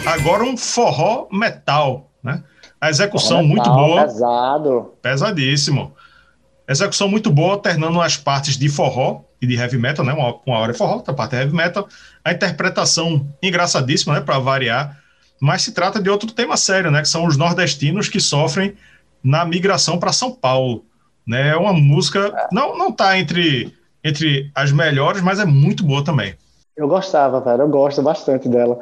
[0.06, 2.44] Agora um forró metal, né?
[2.82, 4.02] A execução metal, muito boa.
[4.04, 4.94] Pesado.
[5.02, 5.94] Pesadíssimo.
[6.68, 10.14] Execução muito boa, alternando as partes de forró e de heavy metal, né?
[10.14, 11.88] Uma, uma hora é forró, outra parte é heavy metal.
[12.24, 14.22] A interpretação engraçadíssima, né?
[14.22, 14.98] Para variar.
[15.40, 17.02] Mas se trata de outro tema sério, né?
[17.02, 18.76] Que são os nordestinos que sofrem
[19.24, 20.86] na migração para São Paulo.
[21.26, 21.50] Né?
[21.50, 22.34] É uma música.
[22.36, 22.48] É.
[22.52, 23.72] Não, não tá entre,
[24.04, 26.36] entre as melhores, mas é muito boa também.
[26.80, 27.64] Eu gostava, velho.
[27.64, 28.80] Eu gosto bastante dela.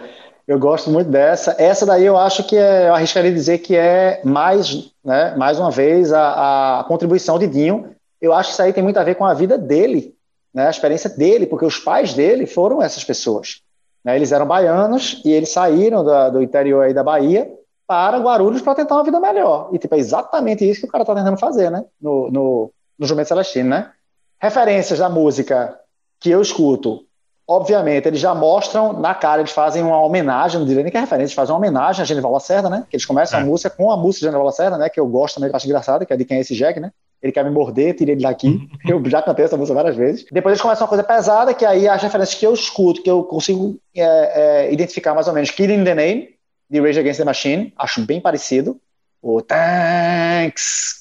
[0.48, 1.56] Eu gosto muito dessa.
[1.58, 5.72] Essa daí eu acho que é, eu arriscaria dizer que é mais, né, mais uma
[5.72, 7.96] vez, a, a contribuição de Dinho.
[8.22, 10.14] Eu acho que isso aí tem muito a ver com a vida dele,
[10.54, 13.62] né, a experiência dele, porque os pais dele foram essas pessoas.
[14.06, 17.52] Né, eles eram baianos e eles saíram da, do interior aí da Bahia
[17.88, 19.70] para Guarulhos para tentar uma vida melhor.
[19.74, 21.84] E, tipo, é exatamente isso que o cara tá tentando fazer, né?
[22.00, 23.92] No, no, no Jumento Celestino, né?
[24.40, 25.80] Referências da música
[26.20, 27.07] que eu escuto,
[27.48, 31.00] obviamente, eles já mostram na cara, eles fazem uma homenagem, não diria nem que é
[31.00, 32.86] referência, eles fazem uma homenagem a Genival Lacerda, né?
[32.90, 33.44] Que eles começam é.
[33.44, 34.90] a música com a música de Genival Lacerda, né?
[34.90, 36.80] Que eu gosto também, que eu acho engraçado, que é de quem é esse Jack,
[36.80, 36.92] né?
[37.22, 38.70] Ele quer me morder, tirei ele daqui.
[38.88, 40.26] eu já cantei essa música várias vezes.
[40.32, 43.24] Depois eles começam uma coisa pesada, que aí as referências que eu escuto, que eu
[43.24, 46.30] consigo é, é, identificar mais ou menos, Killing the Name,
[46.70, 48.80] de Rage Against the Machine, acho bem parecido.
[49.22, 51.00] O tanks,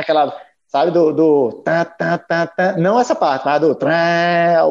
[0.00, 0.34] aquela,
[0.68, 1.64] sabe, do, do
[2.76, 3.76] não essa parte, mas do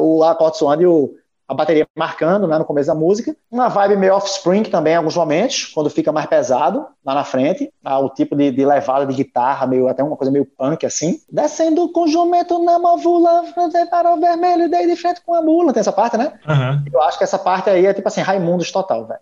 [0.00, 1.14] o acorde soando e o,
[1.46, 3.36] a bateria marcando né, no começo da música.
[3.50, 7.72] Uma vibe meio offspring também em alguns momentos, quando fica mais pesado lá na frente.
[7.84, 11.20] Ah, o tipo de, de, levada de guitarra, meio, até uma coisa meio punk assim.
[11.30, 13.44] Descendo com jumento na movula,
[13.90, 15.72] para o vermelho, daí de frente com a mula.
[15.72, 16.32] Tem essa parte, né?
[16.46, 16.84] Uhum.
[16.92, 19.20] Eu acho que essa parte aí é tipo assim, Raimundos total, velho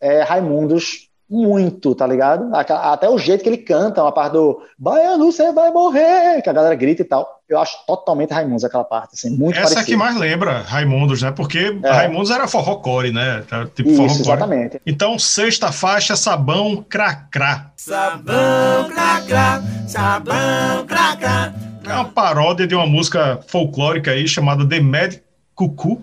[0.00, 2.50] é, Raimundos muito, tá ligado?
[2.52, 6.52] Até o jeito que ele canta, uma parte do Baiano, você vai morrer, que a
[6.52, 7.40] galera grita e tal.
[7.48, 9.86] Eu acho totalmente Raimundos aquela parte, assim, muito Essa parecido.
[9.86, 11.30] que mais lembra Raimundos, né?
[11.30, 11.90] Porque é.
[11.90, 13.44] Raimundos era forrocore, né?
[13.74, 14.20] Tipo Isso, forrocore.
[14.20, 14.80] exatamente.
[14.84, 17.70] Então, sexta faixa, Sabão Cracrá.
[17.76, 21.54] Sabão Cracrá, Sabão Cracrá.
[21.84, 25.14] É uma paródia de uma música folclórica aí chamada The Mad
[25.54, 26.02] Cucu,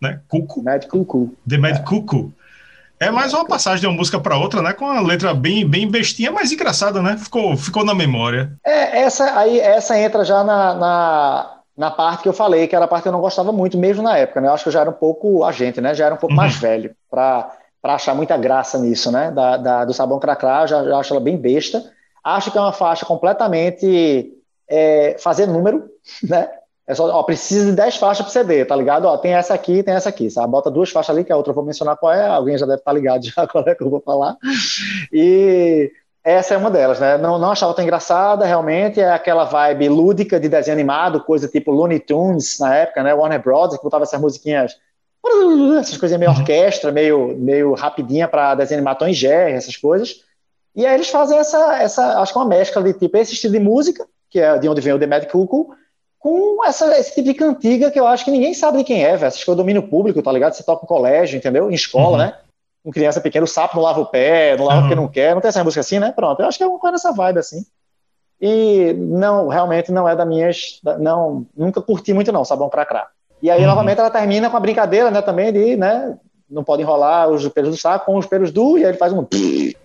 [0.00, 0.20] né?
[0.28, 0.62] Cucu.
[0.62, 1.34] Mad Cucu.
[1.48, 1.78] The Mad é.
[1.80, 2.32] Cucu
[3.04, 4.72] é mais uma passagem de uma música para outra, né?
[4.72, 7.16] Com uma letra bem, bem bestinha, mas engraçada, né?
[7.18, 8.52] Ficou, ficou na memória.
[8.64, 12.86] É, essa aí, essa entra já na, na, na, parte que eu falei, que era
[12.86, 14.48] a parte que eu não gostava muito, mesmo na época, né?
[14.48, 15.94] Eu acho que eu já era um pouco agente, né?
[15.94, 16.40] Já era um pouco uhum.
[16.40, 19.30] mais velho para achar muita graça nisso, né?
[19.30, 21.84] Da, da do Sabão Cracrá, já, já acho ela bem besta.
[22.22, 24.32] Acho que é uma faixa completamente
[24.66, 25.84] é, fazer número,
[26.24, 26.48] né?
[26.86, 29.06] É só, ó, precisa de 10 faixas para CD, tá ligado?
[29.06, 30.50] Ó, tem essa aqui, tem essa aqui, sabe?
[30.50, 32.78] Bota duas faixas ali, que a outra eu vou mencionar qual é, alguém já deve
[32.78, 34.36] estar tá ligado já qual é que eu vou falar.
[35.10, 35.90] E
[36.22, 37.16] essa é uma delas, né?
[37.16, 41.70] Não, não achava tão engraçada, realmente, é aquela vibe lúdica de desenho animado, coisa tipo
[41.70, 43.14] Looney Tunes na época, né?
[43.14, 44.76] Warner Bros., que botava essas musiquinhas,
[45.80, 46.38] essas coisas meio uhum.
[46.38, 50.16] orquestra, meio, meio rapidinha para desenho animado Tom Jerry, essas coisas.
[50.76, 53.60] E aí eles fazem essa, essa, acho que uma mescla de tipo esse estilo de
[53.60, 55.74] música, que é de onde vem o The Mad Cuckoo,
[56.24, 59.14] com essa, esse tipo de cantiga que eu acho que ninguém sabe de quem é,
[59.14, 59.26] velho.
[59.26, 60.54] Acho que é o domínio público, tá ligado?
[60.54, 61.70] Você toca em colégio, entendeu?
[61.70, 62.16] Em escola, uhum.
[62.16, 62.34] né?
[62.82, 64.82] Com criança pequena, o sapo não lava o pé, não lava uhum.
[64.84, 65.34] porque não quer.
[65.34, 66.12] Não tem essa música assim, né?
[66.12, 66.40] Pronto.
[66.40, 67.62] Eu acho que é uma coisa nessa vibe, assim.
[68.40, 70.80] E não, realmente não é da minhas.
[70.98, 73.08] Não, nunca curti muito, não, Sabão Cracrá.
[73.42, 73.66] E aí, uhum.
[73.66, 75.20] novamente, ela termina com a brincadeira, né?
[75.20, 76.16] Também de, né?
[76.48, 79.12] Não pode enrolar os pelos do saco com os pelos do, e aí ele faz
[79.12, 79.26] um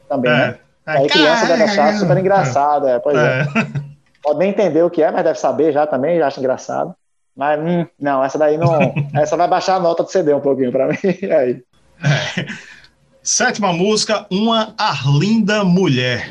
[0.07, 0.35] também, é.
[0.35, 0.59] né?
[0.85, 3.41] Aí criança deve achar super engraçado, é, pois é.
[3.41, 3.89] é.
[4.29, 6.93] pode nem entender o que é, mas deve saber já também, já acha engraçado.
[7.35, 8.77] Mas, hum, não, essa daí não.
[9.15, 10.97] essa vai baixar a nota do CD um pouquinho para mim.
[11.03, 11.63] aí.
[12.03, 12.45] É.
[13.23, 16.29] Sétima música, Uma Arlinda Mulher.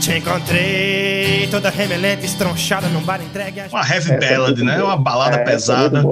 [0.00, 3.60] Te encontrei toda remelente, estronchada num bar entregue.
[3.70, 4.82] Uma heavy essa é ballad, é né?
[4.82, 6.02] Uma balada é, pesada.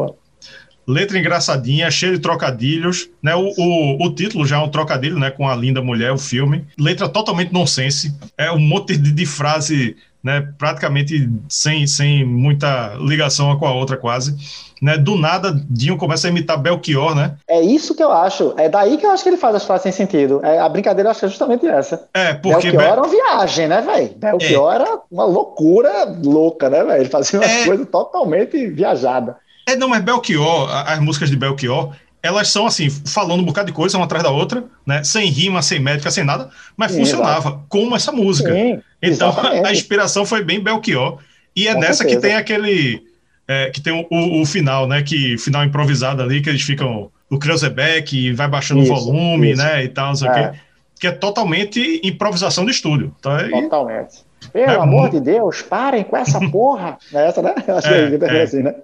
[0.86, 3.34] Letra engraçadinha, cheia de trocadilhos, né?
[3.34, 5.30] O, o, o, título já é um trocadilho, né?
[5.30, 6.66] Com a linda mulher, o filme.
[6.78, 8.14] Letra totalmente nonsense.
[8.36, 13.72] É um monte de, de frase né, praticamente sem, sem muita ligação uma com a
[13.72, 14.36] outra quase.
[14.80, 17.36] Né, do nada, Dinho começa a imitar Belchior, né?
[17.48, 18.54] É isso que eu acho.
[18.56, 20.40] É daí que eu acho que ele faz as frases sem sentido.
[20.44, 22.06] É, a brincadeira eu acho que é justamente essa.
[22.14, 22.70] É, porque.
[22.70, 22.88] Belchior Be...
[22.92, 24.14] era uma viagem, né, velho?
[24.16, 24.74] Belchior é.
[24.76, 27.02] era uma loucura louca, né, velho?
[27.02, 27.64] Ele fazia umas é...
[27.66, 29.34] coisas totalmente viajadas.
[29.68, 33.72] É, não, mas Belchior, as músicas de Belchior, elas são assim, falando um bocado de
[33.72, 35.04] coisa uma atrás da outra, né?
[35.04, 37.64] Sem rima, sem métrica, sem nada, mas Sim, funcionava, exato.
[37.68, 38.52] como essa música.
[38.52, 41.18] Sim, então a inspiração foi bem Belchior.
[41.54, 42.20] E é Com nessa certeza.
[42.20, 43.02] que tem aquele.
[43.46, 45.02] É, que tem o, o, o, final, né?
[45.02, 47.10] Que final improvisado ali, que eles ficam.
[47.30, 49.62] O Kreuzebeck vai baixando isso, o volume, isso.
[49.62, 49.84] né?
[49.84, 50.50] E tal, não sei o é.
[50.50, 50.58] quê.
[51.00, 53.14] Que é totalmente improvisação de estúdio.
[53.18, 54.28] Então, é, Totalmente.
[54.52, 55.12] Pelo é amor muito...
[55.14, 56.98] de Deus, parem com essa porra.
[57.12, 57.54] É essa, né?
[57.56, 58.74] Acho é, que é, assim, né?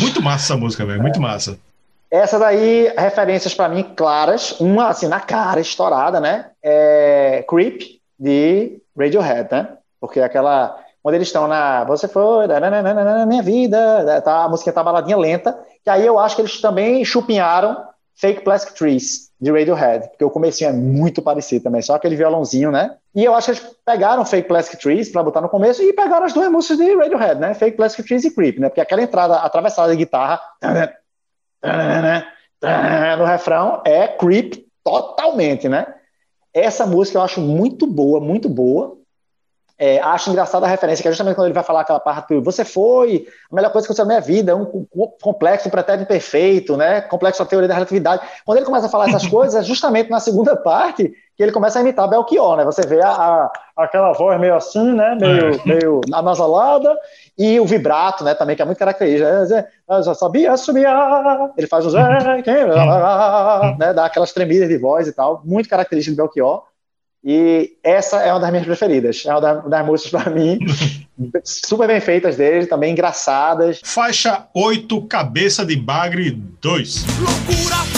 [0.00, 1.02] Muito massa essa música, velho.
[1.02, 1.58] Muito massa.
[2.14, 6.50] Essa daí, referências para mim claras, uma assim na cara, estourada, né?
[6.62, 9.76] É Creep de Radiohead, né?
[10.00, 14.80] Porque aquela quando eles estão na você foi na minha vida, tá, a música tá
[14.80, 17.82] baladinha lenta, que aí eu acho que eles também chupinharam
[18.14, 22.70] Fake Plastic Trees de Radiohead, porque o comecinho é muito parecido também, só aquele violãozinho,
[22.70, 22.94] né?
[23.12, 26.26] E eu acho que eles pegaram Fake Plastic Trees para botar no começo e pegaram
[26.26, 27.54] as duas músicas de Radiohead, né?
[27.54, 28.68] Fake Plastic Trees e Creep, né?
[28.68, 30.40] Porque aquela entrada atravessada de guitarra
[33.16, 35.86] no refrão é creep totalmente, né?
[36.52, 38.96] Essa música eu acho muito boa, muito boa.
[39.76, 42.64] É, acho engraçada a referência, que é justamente quando ele vai falar aquela parte você
[42.64, 44.86] foi a melhor coisa que aconteceu na minha vida, é um
[45.20, 47.00] complexo, pretérito perfeito, né?
[47.00, 48.22] Complexo da teoria da relatividade.
[48.44, 51.78] Quando ele começa a falar essas coisas, é justamente na segunda parte que ele começa
[51.78, 52.64] a imitar Belchior, né?
[52.64, 55.16] Você vê a, a aquela voz meio assim, né?
[55.20, 55.60] Meio, é.
[55.66, 56.96] meio anasalada,
[57.36, 58.34] e o vibrato, né?
[58.34, 59.28] Também, que é muito característico.
[59.28, 60.86] É, eu já sabia subir,
[61.56, 61.94] ele faz os.
[63.78, 63.92] né?
[63.92, 66.62] Dá aquelas tremidas de voz e tal, muito característico do Belchior.
[67.26, 69.24] E essa é uma das minhas preferidas.
[69.24, 70.58] É uma das, das músicas para mim.
[71.42, 73.80] super bem feitas dele, também engraçadas.
[73.82, 77.04] Faixa 8, Cabeça de Bagre 2.
[77.18, 77.93] Loucura,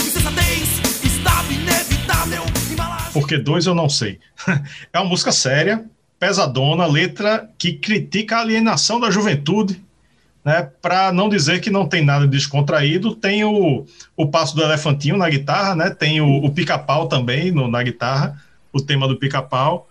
[3.19, 4.19] Porque 2 eu não sei.
[4.93, 5.85] é uma música séria,
[6.19, 9.83] pesadona, letra que critica a alienação da juventude.
[10.45, 15.17] Né, para não dizer que não tem nada descontraído, tem o, o passo do elefantinho
[15.17, 19.89] na guitarra, né, tem o, o pica-pau também no, na guitarra, o tema do pica-pau.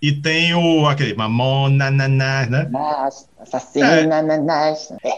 [0.00, 2.68] E tem o aquele Mamona, naná, né?
[2.70, 4.06] Nossa, assassina, é,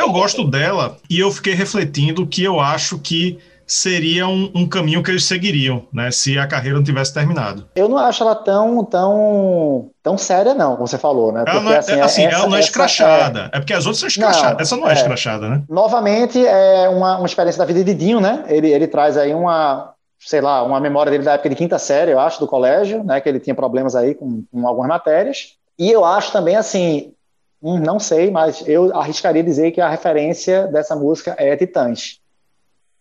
[0.01, 3.39] Eu gosto dela e eu fiquei refletindo que eu acho que
[3.73, 6.11] seria um, um, caminho que eles seguiriam, né?
[6.11, 7.67] Se a carreira não tivesse terminado.
[7.75, 11.43] Eu não acho ela tão tão tão séria não, como você falou, né?
[11.43, 13.51] Porque, ela não é, assim, assim essa, ela não é escrachada.
[13.51, 13.57] É...
[13.57, 13.61] é...
[13.61, 14.53] porque as outras são escrachadas.
[14.53, 15.63] Não, essa não é, é escrachada, né?
[15.71, 18.45] Novamente é uma, uma experiência da vida de Dinho, né?
[18.47, 22.13] Ele ele traz aí uma sei lá, uma memória dele da época de quinta série,
[22.13, 25.57] eu acho, do colégio, né, que ele tinha problemas aí com, com algumas matérias.
[25.77, 27.13] E eu acho também, assim,
[27.61, 32.22] hum, não sei, mas eu arriscaria dizer que a referência dessa música é Titãs.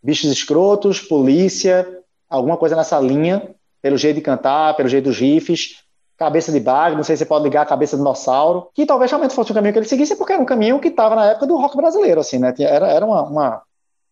[0.03, 1.87] Bichos escrotos, polícia,
[2.29, 3.49] alguma coisa nessa linha,
[3.81, 5.81] pelo jeito de cantar, pelo jeito dos riffs,
[6.17, 9.09] cabeça de bagre, não sei se você pode ligar a cabeça do dinossauro, que talvez
[9.09, 11.47] realmente fosse um caminho que ele seguisse, porque era um caminho que estava na época
[11.47, 12.53] do rock brasileiro, assim, né?
[12.59, 13.61] Era, era uma, uma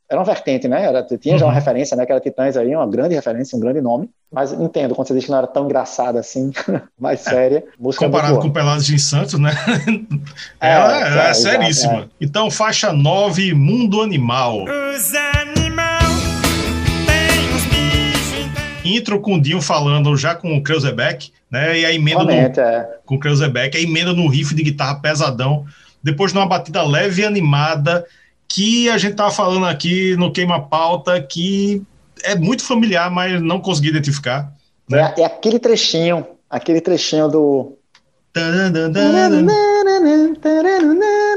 [0.10, 0.84] era uma vertente, né?
[0.84, 1.56] Era, tinha já uma uhum.
[1.56, 2.04] referência, né?
[2.04, 4.10] Que era Titãs aí, uma grande referência, um grande nome.
[4.34, 6.52] Mas entendo quando você diz que não era tão engraçada assim,
[7.00, 7.30] mais é.
[7.30, 7.64] séria.
[7.96, 9.52] Comparado com Pelados de Santos, né?
[10.60, 12.10] É, ela é, é, é seríssima.
[12.20, 14.64] Então, faixa 9, Mundo Animal.
[14.64, 15.49] Os animal
[18.84, 21.80] Intro com o Dinho falando já com o Kreuzebeck, né?
[21.80, 23.00] E a emenda no, é.
[23.06, 25.66] com o Kreuzebeck, a emenda no riff de guitarra pesadão.
[26.02, 28.06] Depois, numa batida leve e animada,
[28.48, 31.84] que a gente estava falando aqui no Queima Pauta, que
[32.24, 34.52] é muito familiar, mas não consegui identificar.
[34.90, 35.14] Né?
[35.18, 37.78] É, é aquele trechinho, aquele trechinho do.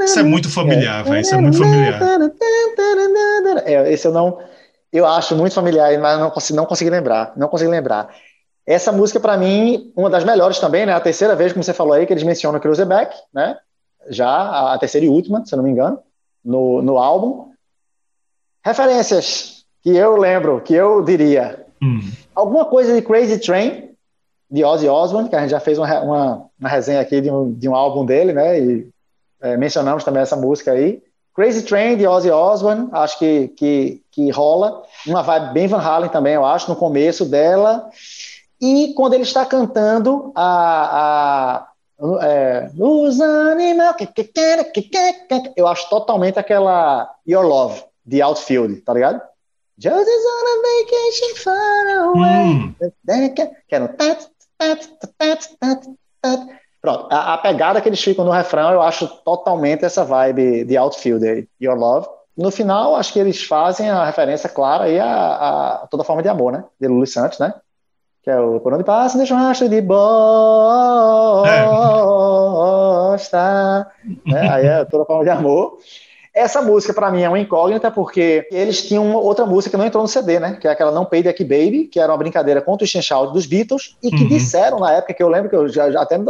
[0.05, 1.21] Isso é muito familiar, velho.
[1.21, 2.01] Isso é muito familiar.
[3.65, 4.39] É, esse eu não.
[4.93, 7.33] Eu acho muito familiar, mas não consigo, não consegui lembrar.
[7.37, 8.15] Não consegui lembrar.
[8.67, 10.93] Essa música, para mim, uma das melhores também, né?
[10.93, 13.57] A terceira vez, como você falou aí, que eles mencionam Cruzeback, né?
[14.09, 15.99] Já a terceira e última, se eu não me engano
[16.45, 17.51] no, no álbum.
[18.65, 21.67] Referências que eu lembro, que eu diria.
[21.83, 22.01] Hum.
[22.35, 23.91] Alguma coisa de Crazy Train,
[24.51, 27.53] de Ozzy Osbourne, que a gente já fez uma, uma, uma resenha aqui de um,
[27.53, 28.61] de um álbum dele, né?
[28.61, 28.89] E
[29.41, 31.03] é, mencionamos também essa música aí.
[31.35, 34.83] Crazy Train de Ozzy Osbourne, acho que, que, que rola.
[35.07, 37.89] Uma vibe bem Van Halen também, eu acho, no começo dela.
[38.61, 41.73] E quando ele está cantando a, a
[42.21, 43.95] é, os animais.
[45.57, 49.21] Eu acho totalmente aquela Your Love, de Outfield, tá ligado?
[49.79, 52.55] Just is on a vacation far away.
[52.55, 52.75] Hum.
[53.69, 53.89] Que era
[56.83, 60.77] Pronto, a, a, pegada que eles ficam no refrão, eu acho totalmente essa vibe de
[60.77, 62.09] Outfield aí, Your Love.
[62.37, 66.29] No final, acho que eles fazem a referência clara aí a, a toda forma de
[66.29, 66.65] amor, né?
[66.81, 67.55] De Lulu Santos, né?
[68.23, 69.99] que é o Por onde passa, deixa um rastro de bosta.
[74.25, 74.49] Né?
[74.49, 75.79] Aí é toda forma de amor.
[76.35, 80.03] Essa música, para mim, é uma incógnita, porque eles tinham outra música que não entrou
[80.03, 80.57] no CD, né?
[80.59, 83.45] Que é aquela Não Pay Back Baby, que era uma brincadeira contra o Shout dos
[83.45, 84.29] Beatles, e que uhum.
[84.29, 86.25] disseram na época, que eu lembro que eu já, até um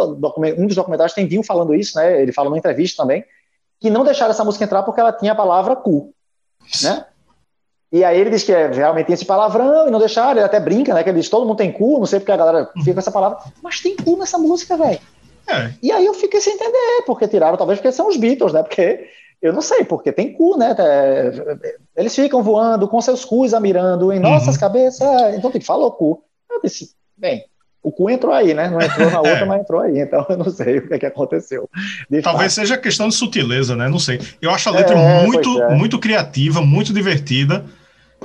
[0.66, 2.20] dos documentários tem Dinho falando isso, né?
[2.20, 3.24] Ele fala numa entrevista também,
[3.80, 6.12] que não deixaram essa música entrar porque ela tinha a palavra cu,
[6.82, 7.04] né?
[7.92, 10.58] E aí ele diz que é, realmente tem esse palavrão e não deixaram, ele até
[10.58, 11.04] brinca, né?
[11.04, 13.12] Que ele diz, todo mundo tem cu, não sei porque a galera fica com essa
[13.12, 14.98] palavra, mas tem cu nessa música, velho.
[15.46, 15.70] É.
[15.82, 18.62] E aí eu fiquei sem entender, porque tiraram, talvez porque são os Beatles, né?
[18.62, 19.08] Porque
[19.42, 20.74] eu não sei, porque tem cu, né?
[20.78, 21.32] É,
[21.96, 24.60] eles ficam voando com seus cus amirando em nossas uhum.
[24.60, 26.22] cabeças, então tem que falar o cu.
[26.48, 27.44] Eu disse, bem,
[27.82, 28.70] o cu entrou aí, né?
[28.70, 29.44] Não entrou na outra, é.
[29.44, 29.98] mas entrou aí.
[29.98, 31.68] Então eu não sei o que, é que aconteceu.
[32.22, 33.88] Talvez seja questão de sutileza, né?
[33.88, 34.20] Não sei.
[34.40, 35.74] Eu acho a letra é, muito, é.
[35.74, 37.64] muito criativa, muito divertida.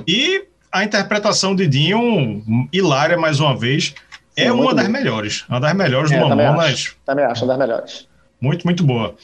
[0.06, 3.94] E a interpretação de Dinho, hilária mais uma vez,
[4.36, 4.92] é Sim, é uma das bom.
[4.92, 5.44] melhores.
[5.48, 6.46] Uma das melhores é, do Mamonas.
[6.46, 8.08] Também acho, também acho, uma das melhores.
[8.40, 9.16] Muito, muito boa.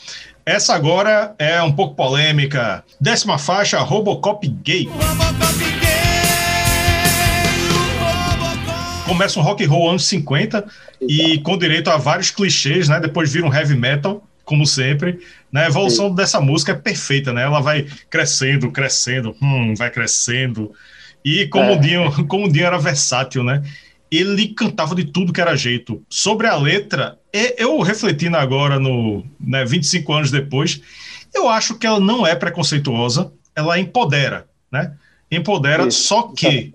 [0.46, 2.84] Essa agora é um pouco polêmica.
[3.00, 4.84] Décima faixa, Robocop Gay.
[4.84, 5.94] Robocop gay
[9.06, 10.66] Começa um rock and roll anos 50
[11.00, 13.00] e com direito a vários clichês, né?
[13.00, 15.18] Depois vira um heavy metal como sempre.
[15.50, 15.64] Né?
[15.64, 16.14] A evolução Sim.
[16.14, 17.42] dessa música é perfeita, né?
[17.42, 20.72] Ela vai crescendo, crescendo, hum, vai crescendo.
[21.24, 21.72] E como, é.
[21.74, 23.62] o Dinho, como o Dinho era versátil, né?
[24.10, 26.02] ele cantava de tudo que era jeito.
[26.08, 27.18] Sobre a letra,
[27.58, 30.80] eu refletindo agora no né, 25 anos depois,
[31.34, 34.92] eu acho que ela não é preconceituosa, ela empodera, né?
[35.28, 36.72] Empodera, Isso, só que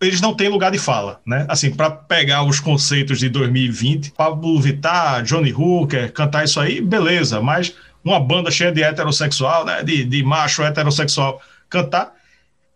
[0.00, 1.46] eles não têm lugar de fala, né?
[1.48, 7.40] Assim, para pegar os conceitos de 2020, Pablo Vittar, Johnny Hooker, cantar isso aí, beleza,
[7.40, 7.72] mas
[8.04, 9.84] uma banda cheia de heterossexual, né?
[9.84, 11.40] De, de macho heterossexual
[11.70, 12.12] cantar,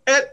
[0.08, 0.30] é,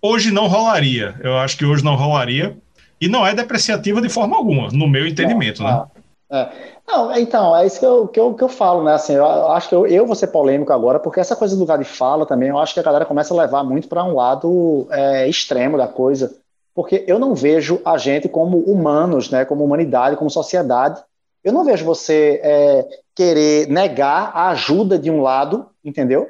[0.00, 1.14] hoje não rolaria.
[1.22, 2.56] Eu acho que hoje não rolaria.
[3.00, 5.86] E não é depreciativa de forma alguma, no meu entendimento, não, né?
[6.34, 6.50] É.
[6.86, 8.94] Não, então, é isso que eu, que eu, que eu falo, né?
[8.94, 11.78] Assim, eu acho que eu, eu vou ser polêmico agora, porque essa coisa do lugar
[11.78, 14.88] de fala também, eu acho que a galera começa a levar muito para um lado
[14.90, 16.36] é, extremo da coisa.
[16.74, 19.44] Porque eu não vejo a gente como humanos, né?
[19.44, 21.00] Como humanidade, como sociedade.
[21.44, 26.28] Eu não vejo você é, querer negar a ajuda de um lado, entendeu?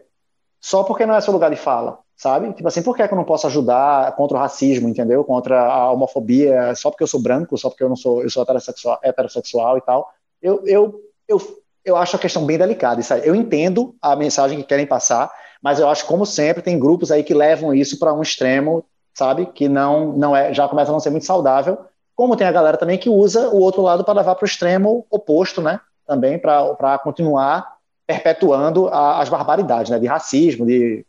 [0.61, 2.53] Só porque não é seu lugar de fala sabe?
[2.53, 5.25] Tipo assim, por que, é que eu não posso ajudar contra o racismo, entendeu?
[5.25, 8.43] Contra a homofobia, só porque eu sou branco, só porque eu não sou, eu sou
[8.43, 10.11] heterossexual, heterossexual e tal.
[10.41, 11.41] Eu, eu, eu,
[11.85, 13.01] eu acho a questão bem delicada.
[13.01, 13.23] Isso aí.
[13.25, 15.31] Eu entendo a mensagem que querem passar,
[15.63, 19.47] mas eu acho, como sempre, tem grupos aí que levam isso para um extremo, sabe?
[19.47, 21.79] Que não, não é, já começa a não ser muito saudável.
[22.15, 25.05] Como tem a galera também que usa o outro lado para levar para o extremo
[25.11, 25.81] oposto, né?
[26.07, 27.75] Também para continuar
[28.07, 29.99] perpetuando a, as barbaridades, né?
[29.99, 31.05] De racismo, de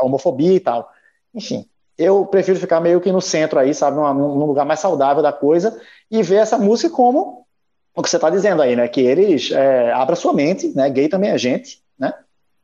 [0.00, 0.90] homofobia e tal.
[1.34, 1.66] Enfim,
[1.98, 5.32] eu prefiro ficar meio que no centro aí, sabe, num, num lugar mais saudável da
[5.32, 7.46] coisa e ver essa música como
[7.94, 8.86] o que você está dizendo aí, né?
[8.88, 10.90] Que eles é, abra sua mente, né?
[10.90, 12.12] Gay também é gente, né?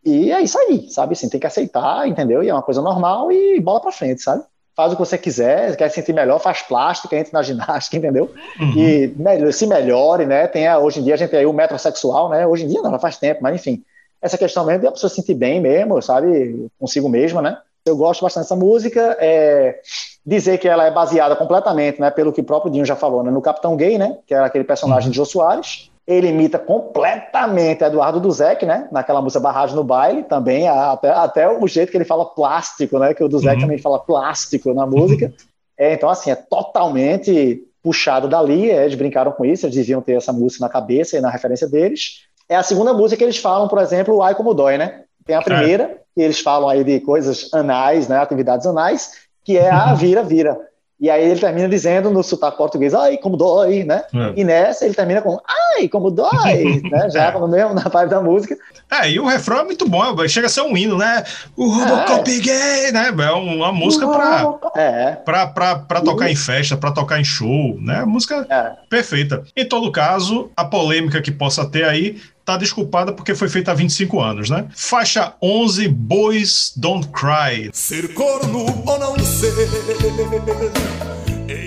[0.05, 1.15] E é isso aí, sabe?
[1.15, 2.43] Assim, tem que aceitar, entendeu?
[2.43, 4.45] E é uma coisa normal e bola para frente, sabe?
[4.77, 8.31] Faz o que você quiser, quer se sentir melhor, faz plástica, entra na ginástica, entendeu?
[8.61, 8.75] Uhum.
[8.77, 10.47] E se melhore, né?
[10.47, 12.47] Tem, hoje em dia a gente tem aí o metrosexual, né?
[12.47, 13.83] Hoje em dia não, já faz tempo, mas enfim
[14.23, 17.59] essa questão mesmo de a pessoa se sentir bem mesmo, sabe, consigo mesma, né?
[17.85, 19.17] Eu gosto bastante dessa música.
[19.21, 19.81] É,
[20.25, 23.31] dizer que ela é baseada completamente, né, pelo que o próprio Dinho já falou, né,
[23.31, 25.11] no Capitão Gay, né, que era aquele personagem uhum.
[25.11, 25.91] de Jô Soares.
[26.07, 31.67] Ele imita completamente Eduardo Duzek, né, naquela música Barragem no Baile, também, até, até o
[31.67, 33.63] jeito que ele fala plástico, né, que o Duzek uhum.
[33.63, 35.27] também fala plástico na música.
[35.27, 35.33] Uhum.
[35.77, 40.13] É, então, assim, é totalmente puxado dali, é, eles brincaram com isso, eles deviam ter
[40.13, 42.27] essa música na cabeça e na referência deles.
[42.53, 45.01] É a segunda música que eles falam, por exemplo, o Ai Como Dói, né?
[45.25, 45.97] Tem a primeira, é.
[46.15, 48.19] que eles falam aí de coisas anais, né?
[48.19, 50.59] Atividades anais, que é a vira, vira.
[51.01, 54.05] E aí ele termina dizendo no sotaque português, ai, como dói, né?
[54.15, 54.33] É.
[54.37, 55.41] E nessa ele termina com,
[55.75, 57.11] ai, como dói, né?
[57.11, 57.47] Já é.
[57.49, 58.57] mesmo, na parte da música.
[58.89, 61.25] É, e o refrão é muito bom, chega a ser um hino, né?
[61.57, 62.39] O Robocop é.
[62.39, 63.09] gay, né?
[63.09, 65.13] É uma música pra, é.
[65.25, 68.05] pra, pra, pra tocar em festa, pra tocar em show, né?
[68.05, 68.73] Música é.
[68.89, 69.43] perfeita.
[69.57, 72.21] Em todo caso, a polêmica que possa ter aí
[72.53, 74.67] tá desculpada porque foi feita há 25 anos, né?
[74.75, 77.71] Faixa 11, Boys Don't Cry.
[77.73, 79.53] Ser corno ou não ser.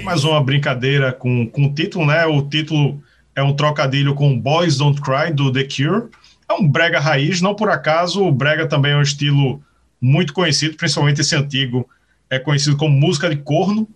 [0.03, 2.25] Mais uma brincadeira com, com o título, né?
[2.25, 3.01] O título
[3.35, 6.09] é um trocadilho com Boys Don't Cry, do The Cure.
[6.47, 9.61] É um brega raiz, não por acaso, o brega também é um estilo
[9.99, 11.89] muito conhecido, principalmente esse antigo,
[12.29, 13.87] é conhecido como música de corno,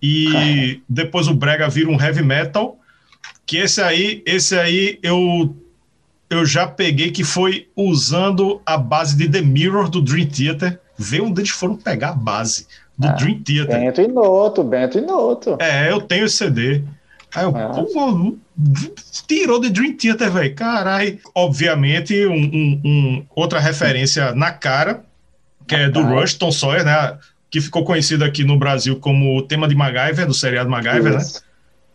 [0.00, 2.78] e depois o brega vira um heavy metal,
[3.44, 5.56] que esse aí, esse aí eu
[6.30, 10.78] eu já peguei que foi usando a base de The Mirror do Dream Theater.
[10.96, 12.66] Vê onde eles foram pegar a base
[12.98, 13.80] do ah, Dream Theater.
[13.80, 15.56] Bento e Noto, Bento e Noto.
[15.60, 16.82] É, eu tenho esse CD.
[17.34, 17.68] Aí eu, ah.
[17.70, 18.36] pô,
[19.26, 20.54] tirou de Dream Theater, velho.
[20.54, 21.18] Caralho.
[21.34, 25.02] Obviamente, um, um, um, outra referência na cara,
[25.66, 26.20] que é do ah.
[26.20, 27.16] Rush, Tom Sawyer, né?
[27.50, 31.18] Que ficou conhecido aqui no Brasil como o tema de MacGyver, do seriado MacGyver, né?
[31.18, 31.42] Isso.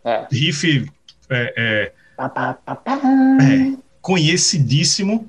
[0.04, 0.26] né?
[0.30, 0.34] É.
[0.34, 0.90] Riff.
[1.30, 1.92] É, é,
[2.66, 5.26] é, conhecidíssimo.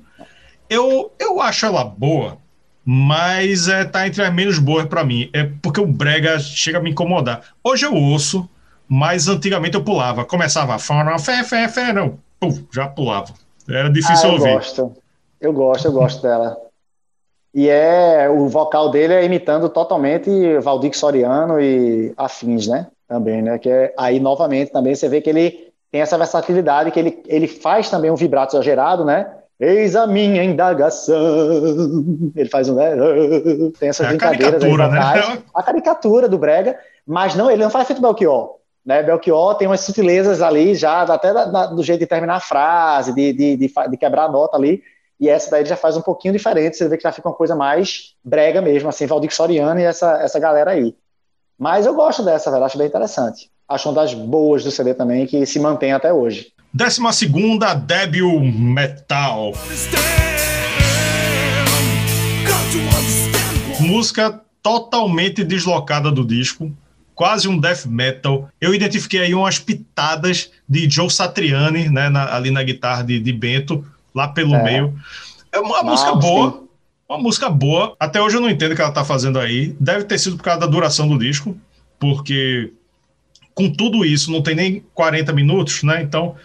[0.68, 2.36] Eu, eu acho ela boa,
[2.84, 5.30] mas é, tá entre as menos boas para mim.
[5.32, 7.40] É porque o brega chega a me incomodar.
[7.64, 8.46] Hoje eu ouço,
[8.86, 10.26] mas antigamente eu pulava.
[10.26, 12.18] Começava fé, fé, fé, não.
[12.38, 13.32] Pum, já pulava.
[13.66, 14.48] Era difícil ah, eu ouvir.
[14.50, 14.96] Eu gosto.
[15.40, 16.56] Eu gosto, eu gosto dela.
[17.54, 22.88] E é o vocal dele é imitando totalmente Valdir Soriano e afins, né?
[23.08, 23.58] Também, né?
[23.58, 27.46] Que é, aí novamente também você vê que ele tem essa versatilidade que ele, ele
[27.46, 29.32] faz também um vibrato exagerado, né?
[29.58, 31.16] Eis a minha indagação.
[32.36, 32.74] Ele faz um.
[32.74, 32.90] Né?
[33.78, 35.42] Tem essas é brincadeiras aí né?
[35.54, 38.56] A caricatura do Brega, mas não, ele não faz feito Belchior.
[38.84, 39.02] Né?
[39.02, 43.14] Belchior tem umas sutilezas ali, já até da, da, do jeito de terminar a frase,
[43.14, 44.82] de, de, de, de, quebrar a nota ali.
[45.18, 46.76] E essa daí já faz um pouquinho diferente.
[46.76, 50.20] Você vê que já fica uma coisa mais brega mesmo, assim, Valdir Soriano e essa,
[50.20, 50.94] essa galera aí.
[51.58, 55.26] Mas eu gosto dessa, velho, acho bem interessante acho uma das boas do CD também,
[55.26, 56.52] que se mantém até hoje.
[56.72, 59.52] Décima segunda, Débil Metal.
[63.80, 66.72] Música totalmente deslocada do disco.
[67.14, 68.50] quase um death metal.
[68.60, 73.32] Eu identifiquei aí umas pitadas de Joe Satriani, né, na, ali na guitarra de, de
[73.32, 73.82] Bento,
[74.14, 74.62] lá pelo é.
[74.62, 74.94] meio.
[75.50, 76.50] É uma música boa.
[76.50, 76.68] Sim.
[77.08, 77.96] Uma música boa.
[77.98, 79.74] Até hoje eu não entendo o que ela tá fazendo aí.
[79.80, 81.56] Deve ter sido por causa da duração do disco,
[81.98, 82.72] porque
[83.56, 86.02] com tudo isso não tem nem 40 minutos, né?
[86.02, 86.36] Então,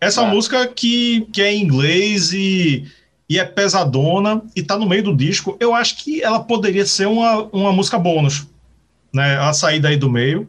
[0.00, 0.26] essa é.
[0.26, 2.86] música que, que é em inglês e,
[3.28, 7.06] e é pesadona e tá no meio do disco, eu acho que ela poderia ser
[7.06, 8.46] uma, uma música bônus,
[9.12, 9.36] né?
[9.38, 10.48] A saída aí do meio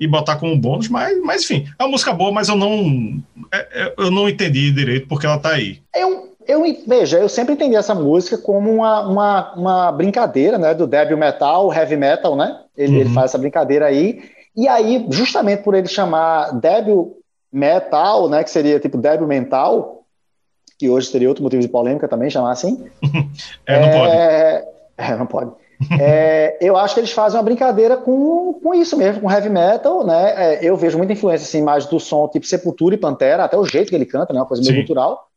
[0.00, 3.58] e botar como bônus, mas, mas enfim, é uma música boa, mas eu não é,
[3.82, 5.78] é, eu não entendi direito porque ela tá aí.
[5.94, 10.86] Eu, eu veja, eu sempre entendi essa música como uma, uma, uma brincadeira, né, do
[10.86, 12.60] débil metal, heavy metal, né?
[12.74, 13.00] Ele, uhum.
[13.00, 14.22] ele faz essa brincadeira aí.
[14.56, 17.16] E aí, justamente por ele chamar débil
[17.52, 20.04] metal, né, que seria tipo débil mental,
[20.78, 22.86] que hoje seria outro motivo de polêmica também chamar assim.
[23.66, 24.16] é, não pode.
[24.16, 25.52] É, é não pode.
[25.98, 30.04] é, eu acho que eles fazem uma brincadeira com, com isso mesmo, com heavy metal,
[30.04, 30.56] né?
[30.56, 33.64] É, eu vejo muita influência assim, mais do som tipo Sepultura e Pantera, até o
[33.64, 34.40] jeito que ele canta, né?
[34.40, 35.28] Uma coisa meio cultural.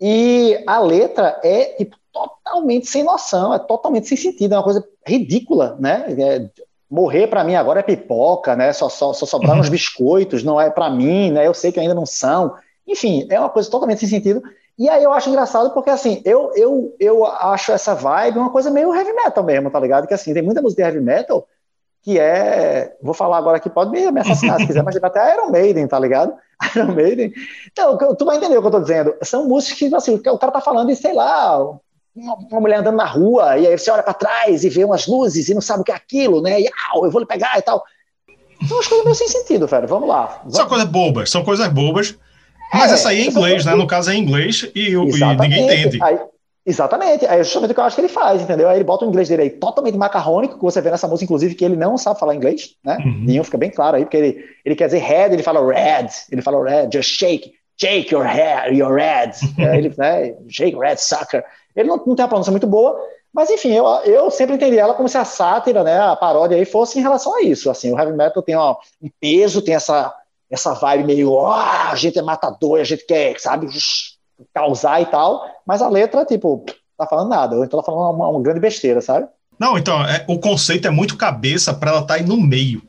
[0.00, 4.86] E a letra é tipo, totalmente sem noção, é totalmente sem sentido, é uma coisa
[5.06, 6.04] ridícula, né?
[6.18, 6.50] É,
[6.90, 8.72] morrer para mim agora é pipoca, né?
[8.72, 11.46] Só, só, só sobraram uns biscoitos, não é para mim, né?
[11.46, 12.54] Eu sei que ainda não são.
[12.86, 14.42] Enfim, é uma coisa totalmente sem sentido.
[14.78, 18.70] E aí eu acho engraçado porque, assim, eu, eu, eu acho essa vibe uma coisa
[18.70, 20.06] meio heavy metal mesmo, tá ligado?
[20.06, 21.46] Que, assim, tem muita música de heavy metal
[22.02, 22.94] que é...
[23.02, 25.98] Vou falar agora aqui, pode me, me assassinar se quiser, mas até Iron Maiden, tá
[25.98, 26.34] ligado?
[26.76, 27.32] Iron Maiden.
[27.72, 29.12] Então, tu vai entender o que eu tô dizendo.
[29.22, 31.58] São músicas que, assim, o cara tá falando de, sei lá,
[32.16, 35.06] uma, uma mulher andando na rua, e aí você olha para trás e vê umas
[35.06, 36.60] luzes e não sabe o que é aquilo, né?
[36.60, 37.84] E, ah, eu vou lhe pegar e tal.
[38.66, 39.86] São as coisas meio sem sentido, velho.
[39.86, 40.38] Vamos lá.
[40.40, 40.56] Vamos.
[40.56, 42.16] São coisas bobas, são coisas bobas.
[42.72, 43.74] Mas é, essa aí é inglês, né?
[43.74, 45.98] No caso é inglês e, e ninguém entende.
[46.02, 46.18] Aí,
[46.64, 47.26] exatamente.
[47.26, 48.68] Aí é justamente o que eu acho que ele faz, entendeu?
[48.68, 51.54] Aí ele bota o inglês dele aí totalmente macarrônico, que você vê nessa música, inclusive,
[51.54, 52.96] que ele não sabe falar inglês, né?
[53.04, 53.24] Uhum.
[53.24, 56.42] Nenhum fica bem claro aí, porque ele, ele quer dizer head, ele fala red, ele
[56.42, 59.32] fala red, just shake, shake your head, your red.
[59.58, 60.34] é, ele, né?
[60.48, 61.44] Shake red sucker.
[61.76, 62.98] Ele não, não tem uma pronúncia muito boa,
[63.32, 66.64] mas enfim, eu, eu sempre entendi ela como se a sátira, né, a paródia aí
[66.64, 67.70] fosse em relação a isso.
[67.70, 70.14] Assim, o heavy metal tem ó, um peso, tem essa,
[70.50, 73.68] essa vibe meio, oh, a gente é matador, a gente quer, sabe,
[74.54, 76.64] causar e tal, mas a letra, tipo,
[76.96, 79.28] tá falando nada, ou então tá falando uma, uma grande besteira, sabe?
[79.58, 82.82] Não, então, é, o conceito é muito cabeça para ela estar tá aí no meio.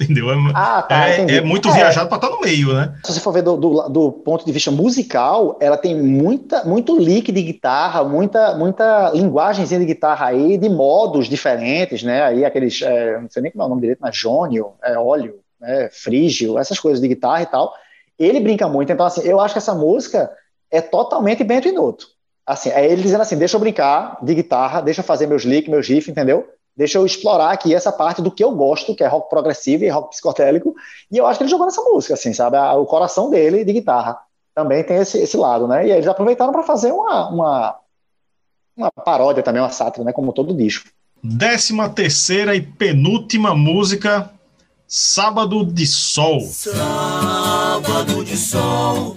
[0.00, 0.30] Entendeu?
[0.30, 1.72] É, ah, tá, é, é muito é.
[1.72, 2.94] viajado para estar tá no meio, né?
[3.04, 6.98] Se você for ver do, do, do, ponto de vista musical, ela tem muita, muito
[6.98, 12.22] lick de guitarra, muita, muita linguagem de guitarra aí, de modos diferentes, né?
[12.24, 15.36] Aí aqueles, é, não sei nem como é o nome direito, mas jônio, é, óleo,
[15.60, 15.88] né?
[15.92, 17.72] frígio, essas coisas de guitarra e tal.
[18.18, 20.30] Ele brinca muito, então assim, eu acho que essa música
[20.70, 22.06] é totalmente Bento Inoto.
[22.46, 25.70] Assim, é ele dizendo assim, deixa eu brincar de guitarra, deixa eu fazer meus licks,
[25.70, 26.46] meus riffs, entendeu?
[26.76, 29.88] Deixa eu explorar aqui essa parte do que eu gosto, que é rock progressivo e
[29.88, 30.74] rock psicotélico,
[31.10, 32.56] e eu acho que ele jogou nessa música, assim, sabe?
[32.56, 34.18] O coração dele de guitarra
[34.54, 35.86] também tem esse, esse lado, né?
[35.86, 37.76] E eles aproveitaram para fazer uma, uma,
[38.76, 40.12] uma paródia também, uma sátira, né?
[40.12, 40.88] Como todo disco.
[41.22, 44.30] Décima terceira e penúltima música,
[44.86, 46.40] Sábado de Sol.
[46.42, 49.16] Sábado de Sol.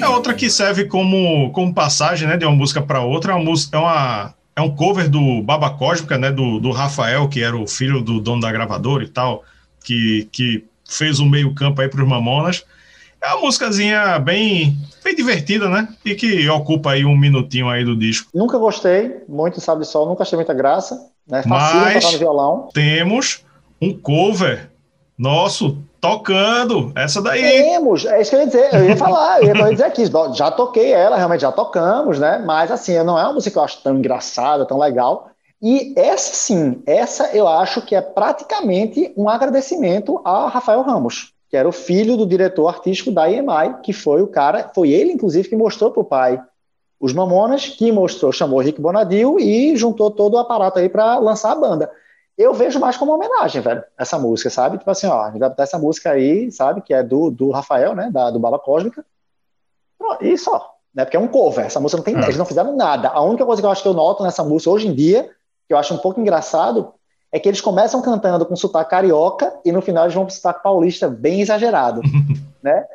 [0.00, 3.32] É outra que serve como, como passagem né, de uma música para outra.
[3.32, 7.42] É uma, é uma é um cover do Baba Cósmica, né, do, do Rafael, que
[7.42, 9.44] era o filho do dono da gravadora e tal,
[9.82, 12.64] que, que fez um meio campo aí para os Mamonas.
[13.20, 15.88] É uma músicazinha bem, bem divertida, né?
[16.04, 18.28] E que ocupa aí um minutinho aí do disco.
[18.34, 21.08] Nunca gostei muito de Sol, nunca achei muita graça.
[21.26, 21.42] Né?
[21.46, 22.68] Mas no violão.
[22.74, 23.44] temos
[23.80, 24.70] um cover
[25.16, 27.40] nosso tocando essa daí.
[27.40, 30.50] Temos, é isso que eu ia dizer, eu ia falar, eu ia dizer aqui, já
[30.50, 32.42] toquei ela, realmente já tocamos, né?
[32.44, 35.30] Mas assim, não é uma música que eu acho tão engraçada, tão legal.
[35.62, 41.56] E essa sim, essa eu acho que é praticamente um agradecimento a Rafael Ramos, que
[41.56, 45.48] era o filho do diretor artístico da EMI, que foi o cara, foi ele inclusive
[45.48, 46.42] que mostrou para o pai
[46.98, 51.52] os Mamonas, que mostrou, chamou Rick Bonadil e juntou todo o aparato aí para lançar
[51.52, 51.90] a banda
[52.36, 54.78] eu vejo mais como uma homenagem, velho, essa música, sabe?
[54.78, 56.80] Tipo assim, ó, a gente vai botar essa música aí, sabe?
[56.80, 58.10] Que é do, do Rafael, né?
[58.10, 59.04] Da, do Baba Cósmica.
[60.20, 61.04] E só, né?
[61.04, 61.66] Porque é um cover.
[61.66, 62.16] Essa música não tem.
[62.16, 62.24] É.
[62.24, 63.08] Eles não fizeram nada.
[63.08, 65.30] A única coisa que eu acho que eu noto nessa música hoje em dia,
[65.66, 66.94] que eu acho um pouco engraçado,
[67.30, 70.62] é que eles começam cantando com sotaque carioca e no final eles vão pro sotaque
[70.62, 72.02] paulista bem exagerado,
[72.62, 72.86] né?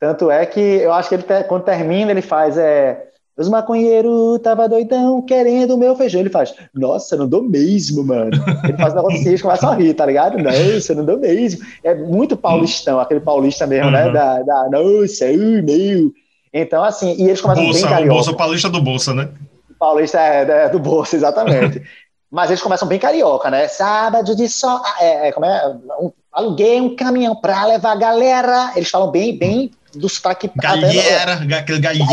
[0.00, 2.58] Tanto é que eu acho que ele, quando termina, ele faz.
[2.58, 6.20] É, os maconheiros tava doidão querendo o meu feijão.
[6.20, 8.30] Ele faz, nossa, não dou mesmo, mano.
[8.62, 10.38] Ele faz um negócio assim, eles começam a rir, tá ligado?
[10.38, 11.64] Nossa, não dou mesmo.
[11.82, 14.06] É muito paulistão, aquele paulista mesmo, né?
[14.06, 14.12] uhum.
[14.12, 14.18] né?
[14.18, 16.12] Da, da, nossa, ui, meu.
[16.52, 18.12] Então, assim, e eles começam Bolsa, bem carioca.
[18.12, 19.28] O Bolsa, paulista do Bolsa, né?
[19.76, 21.82] Paulista é, é do Bolsa, exatamente.
[22.30, 23.66] Mas eles começam bem carioca, né?
[23.66, 24.80] Sábado de sol.
[24.84, 25.76] ah, É, é, como é?
[26.00, 28.72] Um, aluguei um caminhão pra levar a galera.
[28.76, 30.50] Eles falam bem, bem do sotaque.
[30.56, 32.04] Galera, ga- aquele galera.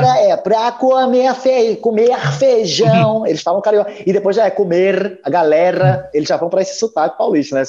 [0.00, 1.76] Galera, é, pra comer, fe...
[1.76, 3.24] comer feijão.
[3.28, 3.90] Eles falam carioca.
[4.06, 6.08] E depois já é comer, a galera.
[6.12, 7.62] Eles já vão pra esse sotaque paulista, né?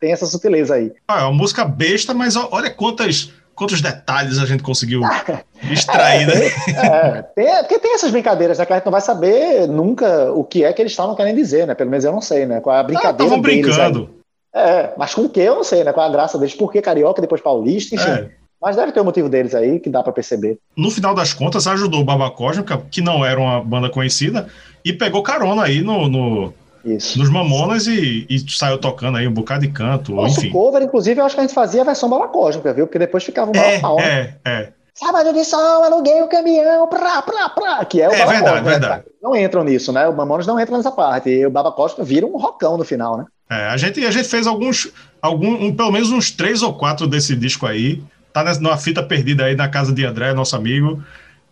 [0.00, 0.92] Tem essa sutileza aí.
[1.06, 5.00] Ah, é uma música besta, mas olha quantas, quantos detalhes a gente conseguiu
[5.70, 6.34] extrair, né?
[6.68, 8.66] É, tem- porque tem essas brincadeiras, né?
[8.66, 11.66] Que a gente não vai saber nunca o que é que eles estavam querendo dizer,
[11.66, 11.74] né?
[11.74, 12.60] Pelo menos eu não sei, né?
[12.60, 13.74] Qual é a Ah, brincadeira Estavam deles aí.
[13.92, 14.18] brincando.
[14.54, 15.92] É, mas com o que eu não sei, né?
[15.92, 16.54] Qual é a graça deles?
[16.54, 18.10] Por que carioca, depois paulista, enfim.
[18.10, 18.30] É.
[18.60, 20.58] Mas deve ter um motivo deles aí que dá pra perceber.
[20.76, 24.48] No final das contas, ajudou o Baba Cósmica, que não era uma banda conhecida,
[24.84, 26.54] e pegou carona aí no, no-
[26.84, 30.50] nos Mamonas e, e saiu tocando aí um bocado de canto, Nosso enfim.
[30.50, 32.86] cover, inclusive, eu acho que a gente fazia a versão bala cósmica, viu?
[32.86, 34.34] Porque depois ficava uma É, pau, né?
[34.44, 34.68] é, é.
[34.94, 38.50] Sábado de sol, aluguei o caminhão, pra, pra, pra, que é o É Baba verdade,
[38.56, 38.78] Cósmica, né?
[38.80, 39.04] verdade.
[39.22, 40.08] Não entram nisso, né?
[40.08, 41.28] O Mamonas não entra nessa parte.
[41.30, 43.24] E o Baba Cósmica vira um rocão no final, né?
[43.48, 44.90] É, a, gente, a gente fez alguns,
[45.22, 48.02] algum, um- pelo menos uns três ou quatro desse disco aí.
[48.38, 51.02] Tá nessa, numa fita perdida aí na casa de André, nosso amigo.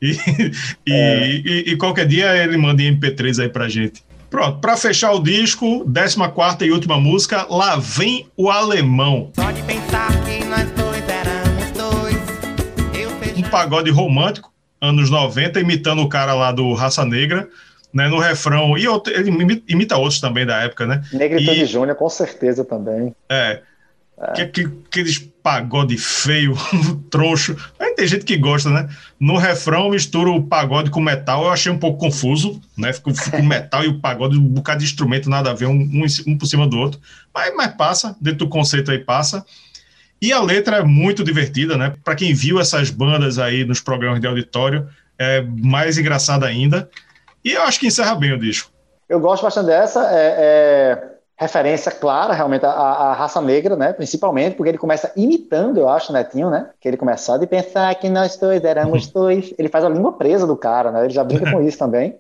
[0.01, 0.13] E,
[0.87, 1.27] e, É.
[1.29, 4.05] e- e qualquer dia ele manda em MP3 aí pra gente.
[4.31, 9.33] Pronto, pra fechar o disco, 14 e última música, Lá Vem o Alemão.
[9.35, 12.17] Pode pensar que nós dois éramos dois.
[12.95, 17.49] Eu Um pagode romântico, anos 90, imitando o cara lá do Raça Negra,
[17.93, 18.79] né, no refrão.
[18.79, 21.03] E outro- ele imi- imita outros também da época, né?
[21.13, 23.13] Negritude E- Júnior, com certeza também.
[23.29, 23.61] É.
[24.35, 26.55] Que, que, aqueles pagode feio,
[27.11, 27.55] troncho.
[27.79, 28.89] Aí tem gente que gosta, né?
[29.21, 31.45] No refrão mistura o pagode com metal.
[31.45, 32.93] Eu achei um pouco confuso, né?
[32.93, 36.05] Ficou o metal e o pagode, um bocado de instrumento, nada a ver, um, um,
[36.27, 36.99] um por cima do outro.
[37.33, 39.45] Mas, mas passa, dentro do conceito aí passa.
[40.21, 41.95] E a letra é muito divertida, né?
[42.03, 44.89] Para quem viu essas bandas aí nos programas de auditório,
[45.19, 46.89] é mais engraçada ainda.
[47.45, 48.73] E eu acho que encerra bem o disco.
[49.09, 50.09] Eu gosto bastante dessa.
[50.11, 53.93] É, é referência clara, realmente, à, à raça negra, né?
[53.93, 56.71] Principalmente porque ele começa imitando, eu acho, o Netinho, né?
[56.81, 59.53] Que ele começa só de pensar que nós dois éramos dois.
[59.59, 61.05] Ele faz a língua presa do cara, né?
[61.05, 62.19] Ele já brinca com isso também.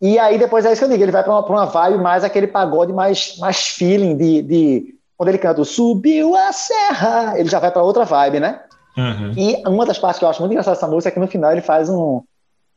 [0.00, 1.98] E aí depois é isso que eu digo, ele vai para uma, pra uma vibe
[1.98, 7.38] mais aquele pagode mais, mais feeling de, de quando ele canta o Subiu a Serra,
[7.38, 8.60] ele já vai para outra vibe, né?
[8.96, 9.32] Uhum.
[9.36, 11.52] E uma das partes que eu acho muito engraçada dessa música é que no final
[11.52, 12.22] ele faz um.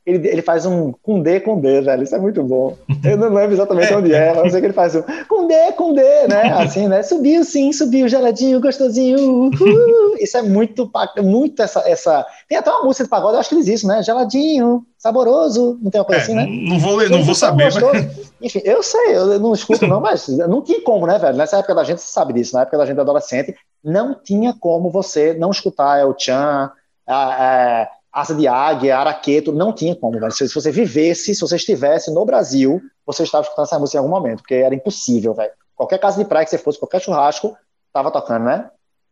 [0.10, 2.04] Ele, ele faz um com D com D, velho.
[2.04, 2.76] Isso é muito bom.
[3.04, 3.98] Eu não lembro exatamente É.
[3.98, 6.52] onde é, mas eu sei que ele faz um com D com D, né?
[6.58, 7.04] Assim, né?
[7.04, 9.20] Subiu sim, subiu, geladinho, gostosinho.
[9.20, 10.16] uhul.
[10.20, 10.90] Isso é muito,
[11.24, 12.26] muito essa, essa.
[12.48, 14.02] Tem até uma música de pagode, eu acho que eles isso, né?
[14.04, 16.46] Geladinho, saboroso, não tem uma coisa É, assim, né?
[16.48, 18.30] não vou, ler, não vou é saber, mas.
[18.42, 21.38] Enfim, eu sei, eu não escuto não, mas não tinha como, né, velho?
[21.38, 23.54] Nessa época da gente, você sabe disso, na época da gente adolescente,
[23.84, 26.72] não tinha como você não escutar El Chan,
[27.06, 30.32] a, a, Asa de Águia, Araqueto, não tinha como, velho.
[30.32, 34.10] Se, você vivesse, se você estivesse no Brasil, você estava escutando essa música em algum
[34.12, 35.52] momento, porque era impossível, velho.
[35.76, 37.56] Qualquer casa de praia que você fosse, qualquer churrasco,
[37.94, 38.70] tava tocando, né?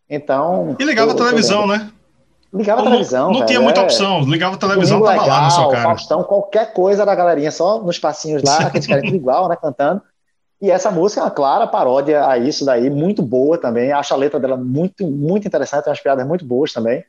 [0.10, 0.76] Então.
[0.80, 1.89] E ligava a televisão, né?
[2.52, 3.28] Ligava a Não- televisão.
[3.28, 3.84] Não, velho, tinha muita é.
[3.84, 4.22] opção.
[4.22, 5.84] Ligava a televisão, Domingo tava lá na sua Legal, cara.
[5.89, 10.02] Faustão, qualquer coisa da galerinha, só nos passinhos lá, aqueles caras igual, né, cantando.
[10.60, 13.91] E essa música é uma clara paródia a isso daí, muito boa também.
[13.91, 17.04] Acho a letra dela muito, muito interessante, tem umas piadas muito boas também.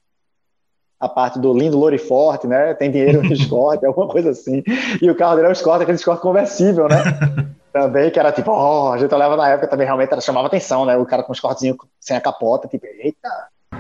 [1.01, 2.75] A parte do lindo louro e forte, né?
[2.75, 4.63] Tem dinheiro no Escort, alguma coisa assim.
[5.01, 7.03] E o carro dele é um Escort, aquele Escort conversível, né?
[7.73, 10.85] também, que era tipo, ó, a gente olhava na época também, realmente ela chamava atenção,
[10.85, 10.97] né?
[10.97, 13.29] O cara com os cortezinhos sem a capota, tipo, eita,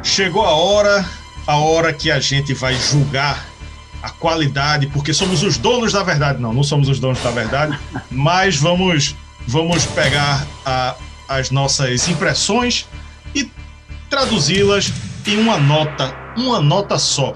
[0.03, 1.05] Chegou a hora,
[1.47, 3.45] a hora que a gente vai julgar
[4.01, 6.41] a qualidade, porque somos os donos da verdade.
[6.41, 7.77] Não, não somos os donos da verdade,
[8.13, 9.17] mas vamos,
[9.49, 10.95] vamos pegar a-
[11.29, 12.87] as nossas impressões
[13.35, 13.51] e
[14.09, 14.93] traduzi-las
[15.29, 17.35] em uma nota, uma nota só.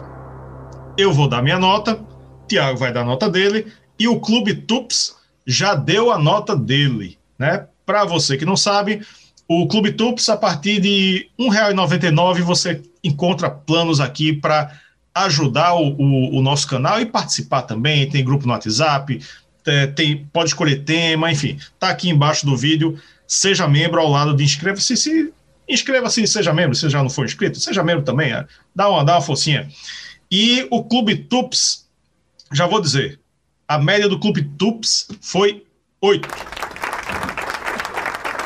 [0.97, 2.01] Eu vou dar minha nota,
[2.49, 3.67] Tiago vai dar a nota dele
[3.99, 5.15] e o Clube Tups
[5.47, 7.67] já deu a nota dele, né?
[7.85, 9.03] Para você que não sabe,
[9.49, 14.71] o Clube Tups, a partir de R$ 1,99 você encontra planos aqui para
[15.15, 18.09] ajudar o, o- o nosso canal e participar também.
[18.09, 19.21] Tem grupo no WhatsApp,
[19.67, 21.59] é, tem, pode escolher tema, enfim.
[21.79, 22.99] Tá aqui embaixo do vídeo.
[23.27, 24.97] Seja membro ao lado de inscreva-se.
[24.97, 25.33] Se
[25.73, 26.77] inscreva-se e seja membro.
[26.77, 28.33] Se já não for inscrito, seja membro também.
[28.33, 28.47] é.
[28.75, 29.69] Dá uma, dá uma forcinha.
[30.31, 31.87] E o Clube Tups,
[32.53, 33.21] já vou dizer,
[33.69, 35.67] a média do Clube Tups foi
[36.01, 36.29] 8.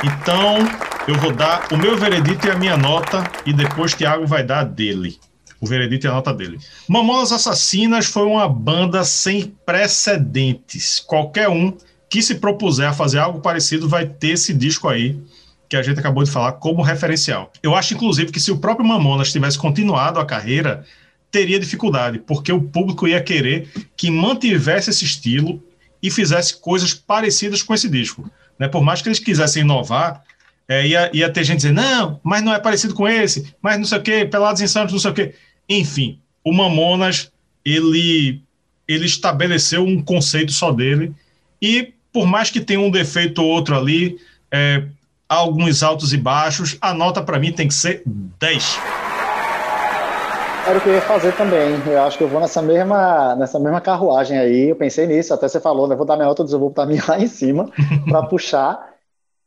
[0.05, 0.59] Então,
[1.09, 4.61] eu vou dar o meu veredito e a minha nota, e depois Thiago vai dar
[4.61, 5.19] a dele.
[5.61, 6.59] O veredito e a nota dele.
[6.89, 11.01] Mamonas Assassinas foi uma banda sem precedentes.
[11.01, 11.77] Qualquer um
[12.11, 15.19] que se propuser a fazer algo parecido vai ter esse disco aí
[15.69, 17.53] que a gente acabou de falar como referencial.
[17.63, 20.85] Eu acho, inclusive, que se o próprio Mamonas tivesse continuado a carreira,
[21.31, 25.63] teria dificuldade, porque o público ia querer que mantivesse esse estilo
[26.03, 28.31] e fizesse coisas parecidas com esse disco.
[28.59, 28.69] Né?
[28.69, 30.23] Por mais que eles quisessem inovar,
[30.69, 33.85] é, ia, ia ter gente dizendo, não, mas não é parecido com esse, mas não
[33.85, 35.35] sei o quê, Pelados Insanos, não sei o quê.
[35.69, 37.31] Enfim, o Mamonas,
[37.65, 38.41] ele,
[38.87, 41.13] ele estabeleceu um conceito só dele,
[41.61, 44.19] e por mais que tenha um defeito ou outro ali,
[44.51, 44.85] é,
[45.29, 48.79] alguns altos e baixos, a nota para mim tem que ser 10.
[50.67, 51.81] Era o que eu ia fazer também.
[51.87, 54.71] Eu acho que eu vou nessa mesma, nessa mesma carruagem aí.
[54.71, 55.95] Eu pensei nisso, até você falou, né?
[55.95, 57.71] Vou dar minha nota, eu vou botar minha lá em cima
[58.09, 58.95] para puxar.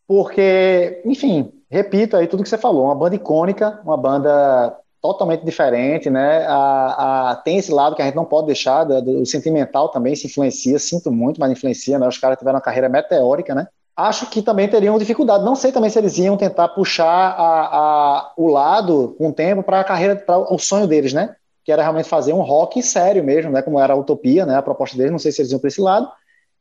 [0.08, 6.10] Porque, enfim, repito aí tudo que você falou, uma banda icônica, uma banda totalmente diferente,
[6.10, 6.46] né?
[6.48, 10.16] A, a, tem esse lado que a gente não pode deixar, do, do, sentimental também
[10.16, 12.08] se influencia, sinto muito, mas influencia, né?
[12.08, 13.68] Os caras tiveram uma carreira meteórica, né?
[14.08, 15.44] Acho que também teriam dificuldade.
[15.44, 19.62] Não sei também se eles iam tentar puxar a, a, o lado com o tempo
[19.62, 21.36] para a carreira, para o sonho deles, né?
[21.66, 23.62] Que era realmente fazer um rock sério mesmo, né?
[23.62, 24.56] Como era a utopia, né?
[24.56, 25.12] A proposta deles.
[25.12, 26.10] Não sei se eles iam para esse lado.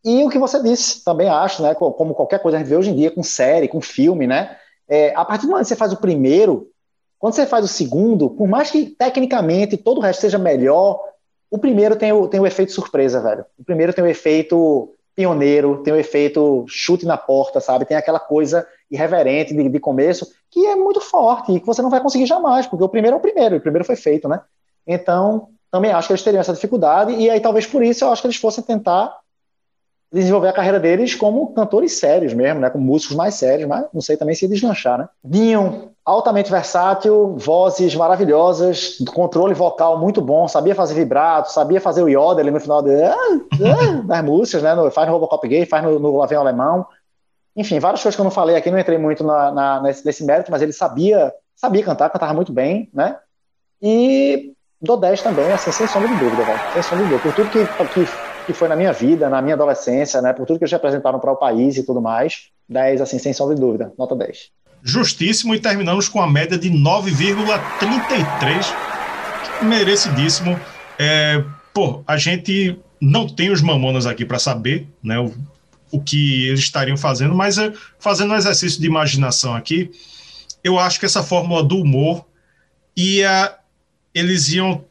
[0.05, 1.75] E o que você disse, também acho, né?
[1.75, 4.57] Como qualquer coisa a gente vê hoje em dia com série, com filme, né?
[4.89, 6.71] É, a partir do momento que você faz o primeiro,
[7.19, 11.01] quando você faz o segundo, por mais que tecnicamente todo o resto seja melhor,
[11.51, 13.45] o primeiro tem o, tem o efeito surpresa, velho.
[13.59, 17.85] O primeiro tem o efeito pioneiro, tem o efeito chute na porta, sabe?
[17.85, 21.91] Tem aquela coisa irreverente de, de, começo que é muito forte e que você não
[21.91, 24.41] vai conseguir jamais, porque o primeiro é o primeiro, o primeiro foi feito, né?
[24.87, 28.23] Então, também acho que eles teriam essa dificuldade e aí talvez por isso eu acho
[28.23, 29.13] que eles fossem tentar
[30.13, 32.71] desenvolver a carreira deles como cantores sérios mesmo, né?
[32.71, 35.09] Como músicos mais sérios, mas não sei também se deslanchar, né?
[35.25, 42.09] Dinho, altamente versátil, vozes maravilhosas, controle vocal muito bom, sabia fazer vibrato, sabia fazer o
[42.09, 44.75] yodel no final de, ah, ah, das músicas, né?
[44.75, 46.87] No, faz no Robocop Gay, faz no, no Avião Alemão.
[47.55, 50.25] Enfim, várias coisas que eu não falei aqui, não entrei muito na, na, nesse, nesse
[50.25, 53.19] mérito, mas ele sabia, sabia cantar, cantava muito bem, né?
[53.83, 56.61] E do 10 também, assim, sem sombra de dúvida, velho.
[56.73, 57.23] Sem sombra de dúvida.
[57.23, 58.11] Por tudo que, que,
[58.47, 60.33] que foi na minha vida, na minha adolescência, né?
[60.33, 62.49] Por tudo que eles representaram para o país e tudo mais.
[62.67, 63.93] 10, assim, sem sombra de dúvida.
[63.99, 64.51] Nota 10
[64.83, 70.59] justíssimo e terminamos com a média de 9,33, merecidíssimo.
[70.99, 75.35] É, pô, a gente não tem os mamonas aqui para saber, né, o,
[75.91, 79.91] o que eles estariam fazendo, mas é, fazendo um exercício de imaginação aqui,
[80.63, 82.25] eu acho que essa fórmula do humor
[82.97, 83.57] ia,
[84.13, 84.85] eles iam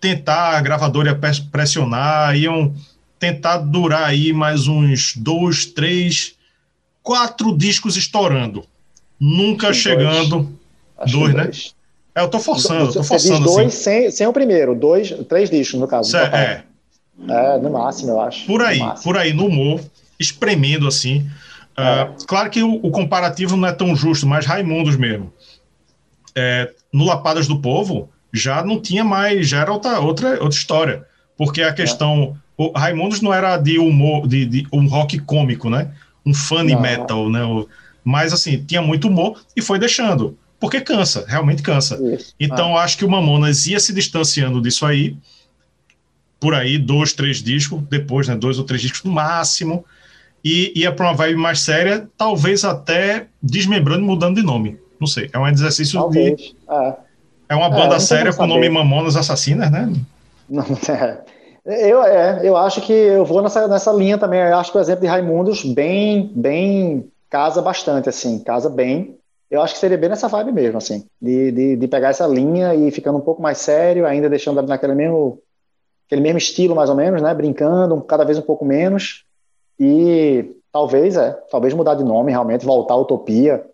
[0.00, 2.74] tentar, a gravadora ia pressionar, iam
[3.18, 6.34] tentar durar aí mais uns dois, três,
[7.02, 8.66] quatro discos estourando
[9.22, 10.58] nunca chegando.
[10.98, 11.44] Dois, dois né?
[11.44, 11.74] Dois.
[12.14, 13.44] É, eu tô forçando, eu tô forçando.
[13.44, 13.82] dois assim.
[13.82, 16.10] sem, sem o primeiro, dois, três discos no caso.
[16.10, 16.62] Cê, é.
[17.28, 18.44] É, no máximo, eu acho.
[18.46, 19.80] Por aí, por aí, no humor,
[20.18, 21.26] espremendo assim.
[21.76, 22.02] É.
[22.02, 25.32] Uh, claro que o, o, comparativo não é tão justo, mas Raimundos mesmo.
[26.34, 31.06] É, no Lapadas do Povo já não tinha mais, já era outra, outra, outra história.
[31.36, 32.36] Porque a questão.
[32.38, 32.42] É.
[32.54, 35.90] O Raimundos não era de humor, de, de um rock cômico, né?
[36.24, 36.82] Um funny não.
[36.82, 37.40] metal, né?
[38.04, 40.36] Mas, assim, tinha muito humor e foi deixando.
[40.58, 41.98] Porque cansa, realmente cansa.
[42.14, 42.34] Isso.
[42.38, 42.82] Então, ah.
[42.82, 45.16] acho que o Mamonas ia se distanciando disso aí.
[46.38, 48.36] Por aí, dois, três discos, depois, né?
[48.36, 49.84] Dois ou três discos no máximo.
[50.44, 54.78] E ia para uma vibe mais séria, talvez até desmembrando e mudando de nome.
[55.00, 55.28] Não sei.
[55.32, 56.36] É um exercício talvez.
[56.36, 56.56] de.
[56.70, 56.94] É.
[57.50, 59.92] é uma banda é, séria com o nome Mamonas Assassinas, né?
[60.48, 61.18] Não, é.
[61.64, 64.40] Eu, é, eu acho que eu vou nessa, nessa linha também.
[64.40, 69.16] Eu acho que o exemplo de Raimundos bem, bem casa bastante, assim, casa bem.
[69.50, 72.74] Eu acho que seria bem nessa vibe mesmo, assim, de, de, de pegar essa linha
[72.74, 75.38] e ficando um pouco mais sério, ainda deixando naquele mesmo,
[76.06, 77.32] aquele mesmo estilo, mais ou menos, né?
[77.32, 79.24] Brincando, cada vez um pouco menos.
[79.80, 83.64] E talvez, é, talvez mudar de nome realmente, voltar à utopia,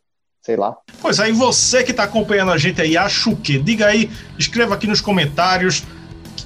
[0.41, 0.77] sei lá.
[1.03, 3.59] Pois aí, você que está acompanhando a gente aí, acha o quê?
[3.59, 5.83] Diga aí, escreva aqui nos comentários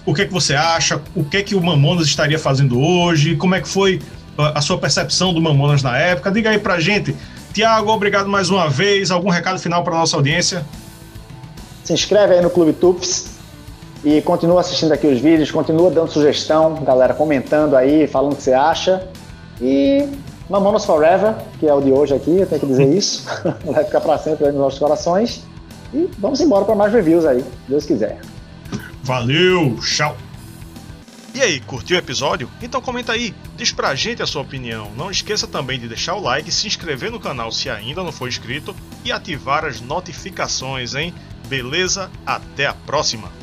[0.07, 3.37] o que é que você acha, o que é que o Mamonas estaria fazendo hoje,
[3.37, 4.01] como é que foi
[4.37, 6.30] a sua percepção do Mamonas na época.
[6.30, 7.14] Diga aí pra gente.
[7.53, 9.11] Tiago, obrigado mais uma vez.
[9.11, 10.64] Algum recado final para nossa audiência?
[11.85, 13.33] Se inscreve aí no Clube Tups
[14.05, 18.43] e continua assistindo aqui os vídeos, continua dando sugestão, galera comentando aí, falando o que
[18.43, 19.07] você acha.
[19.61, 20.09] E
[20.49, 23.24] Mamonas Forever, que é o de hoje aqui, eu tenho que dizer isso.
[23.64, 25.45] Vai ficar para sempre aí nos nossos corações.
[25.93, 28.18] E vamos embora para mais reviews aí, Deus quiser.
[29.03, 30.16] Valeu, tchau!
[31.35, 32.51] E aí, curtiu o episódio?
[32.61, 34.93] Então comenta aí, diz pra gente a sua opinião.
[34.95, 38.28] Não esqueça também de deixar o like, se inscrever no canal se ainda não for
[38.28, 41.14] inscrito e ativar as notificações, hein?
[41.49, 42.11] Beleza?
[42.26, 43.41] Até a próxima!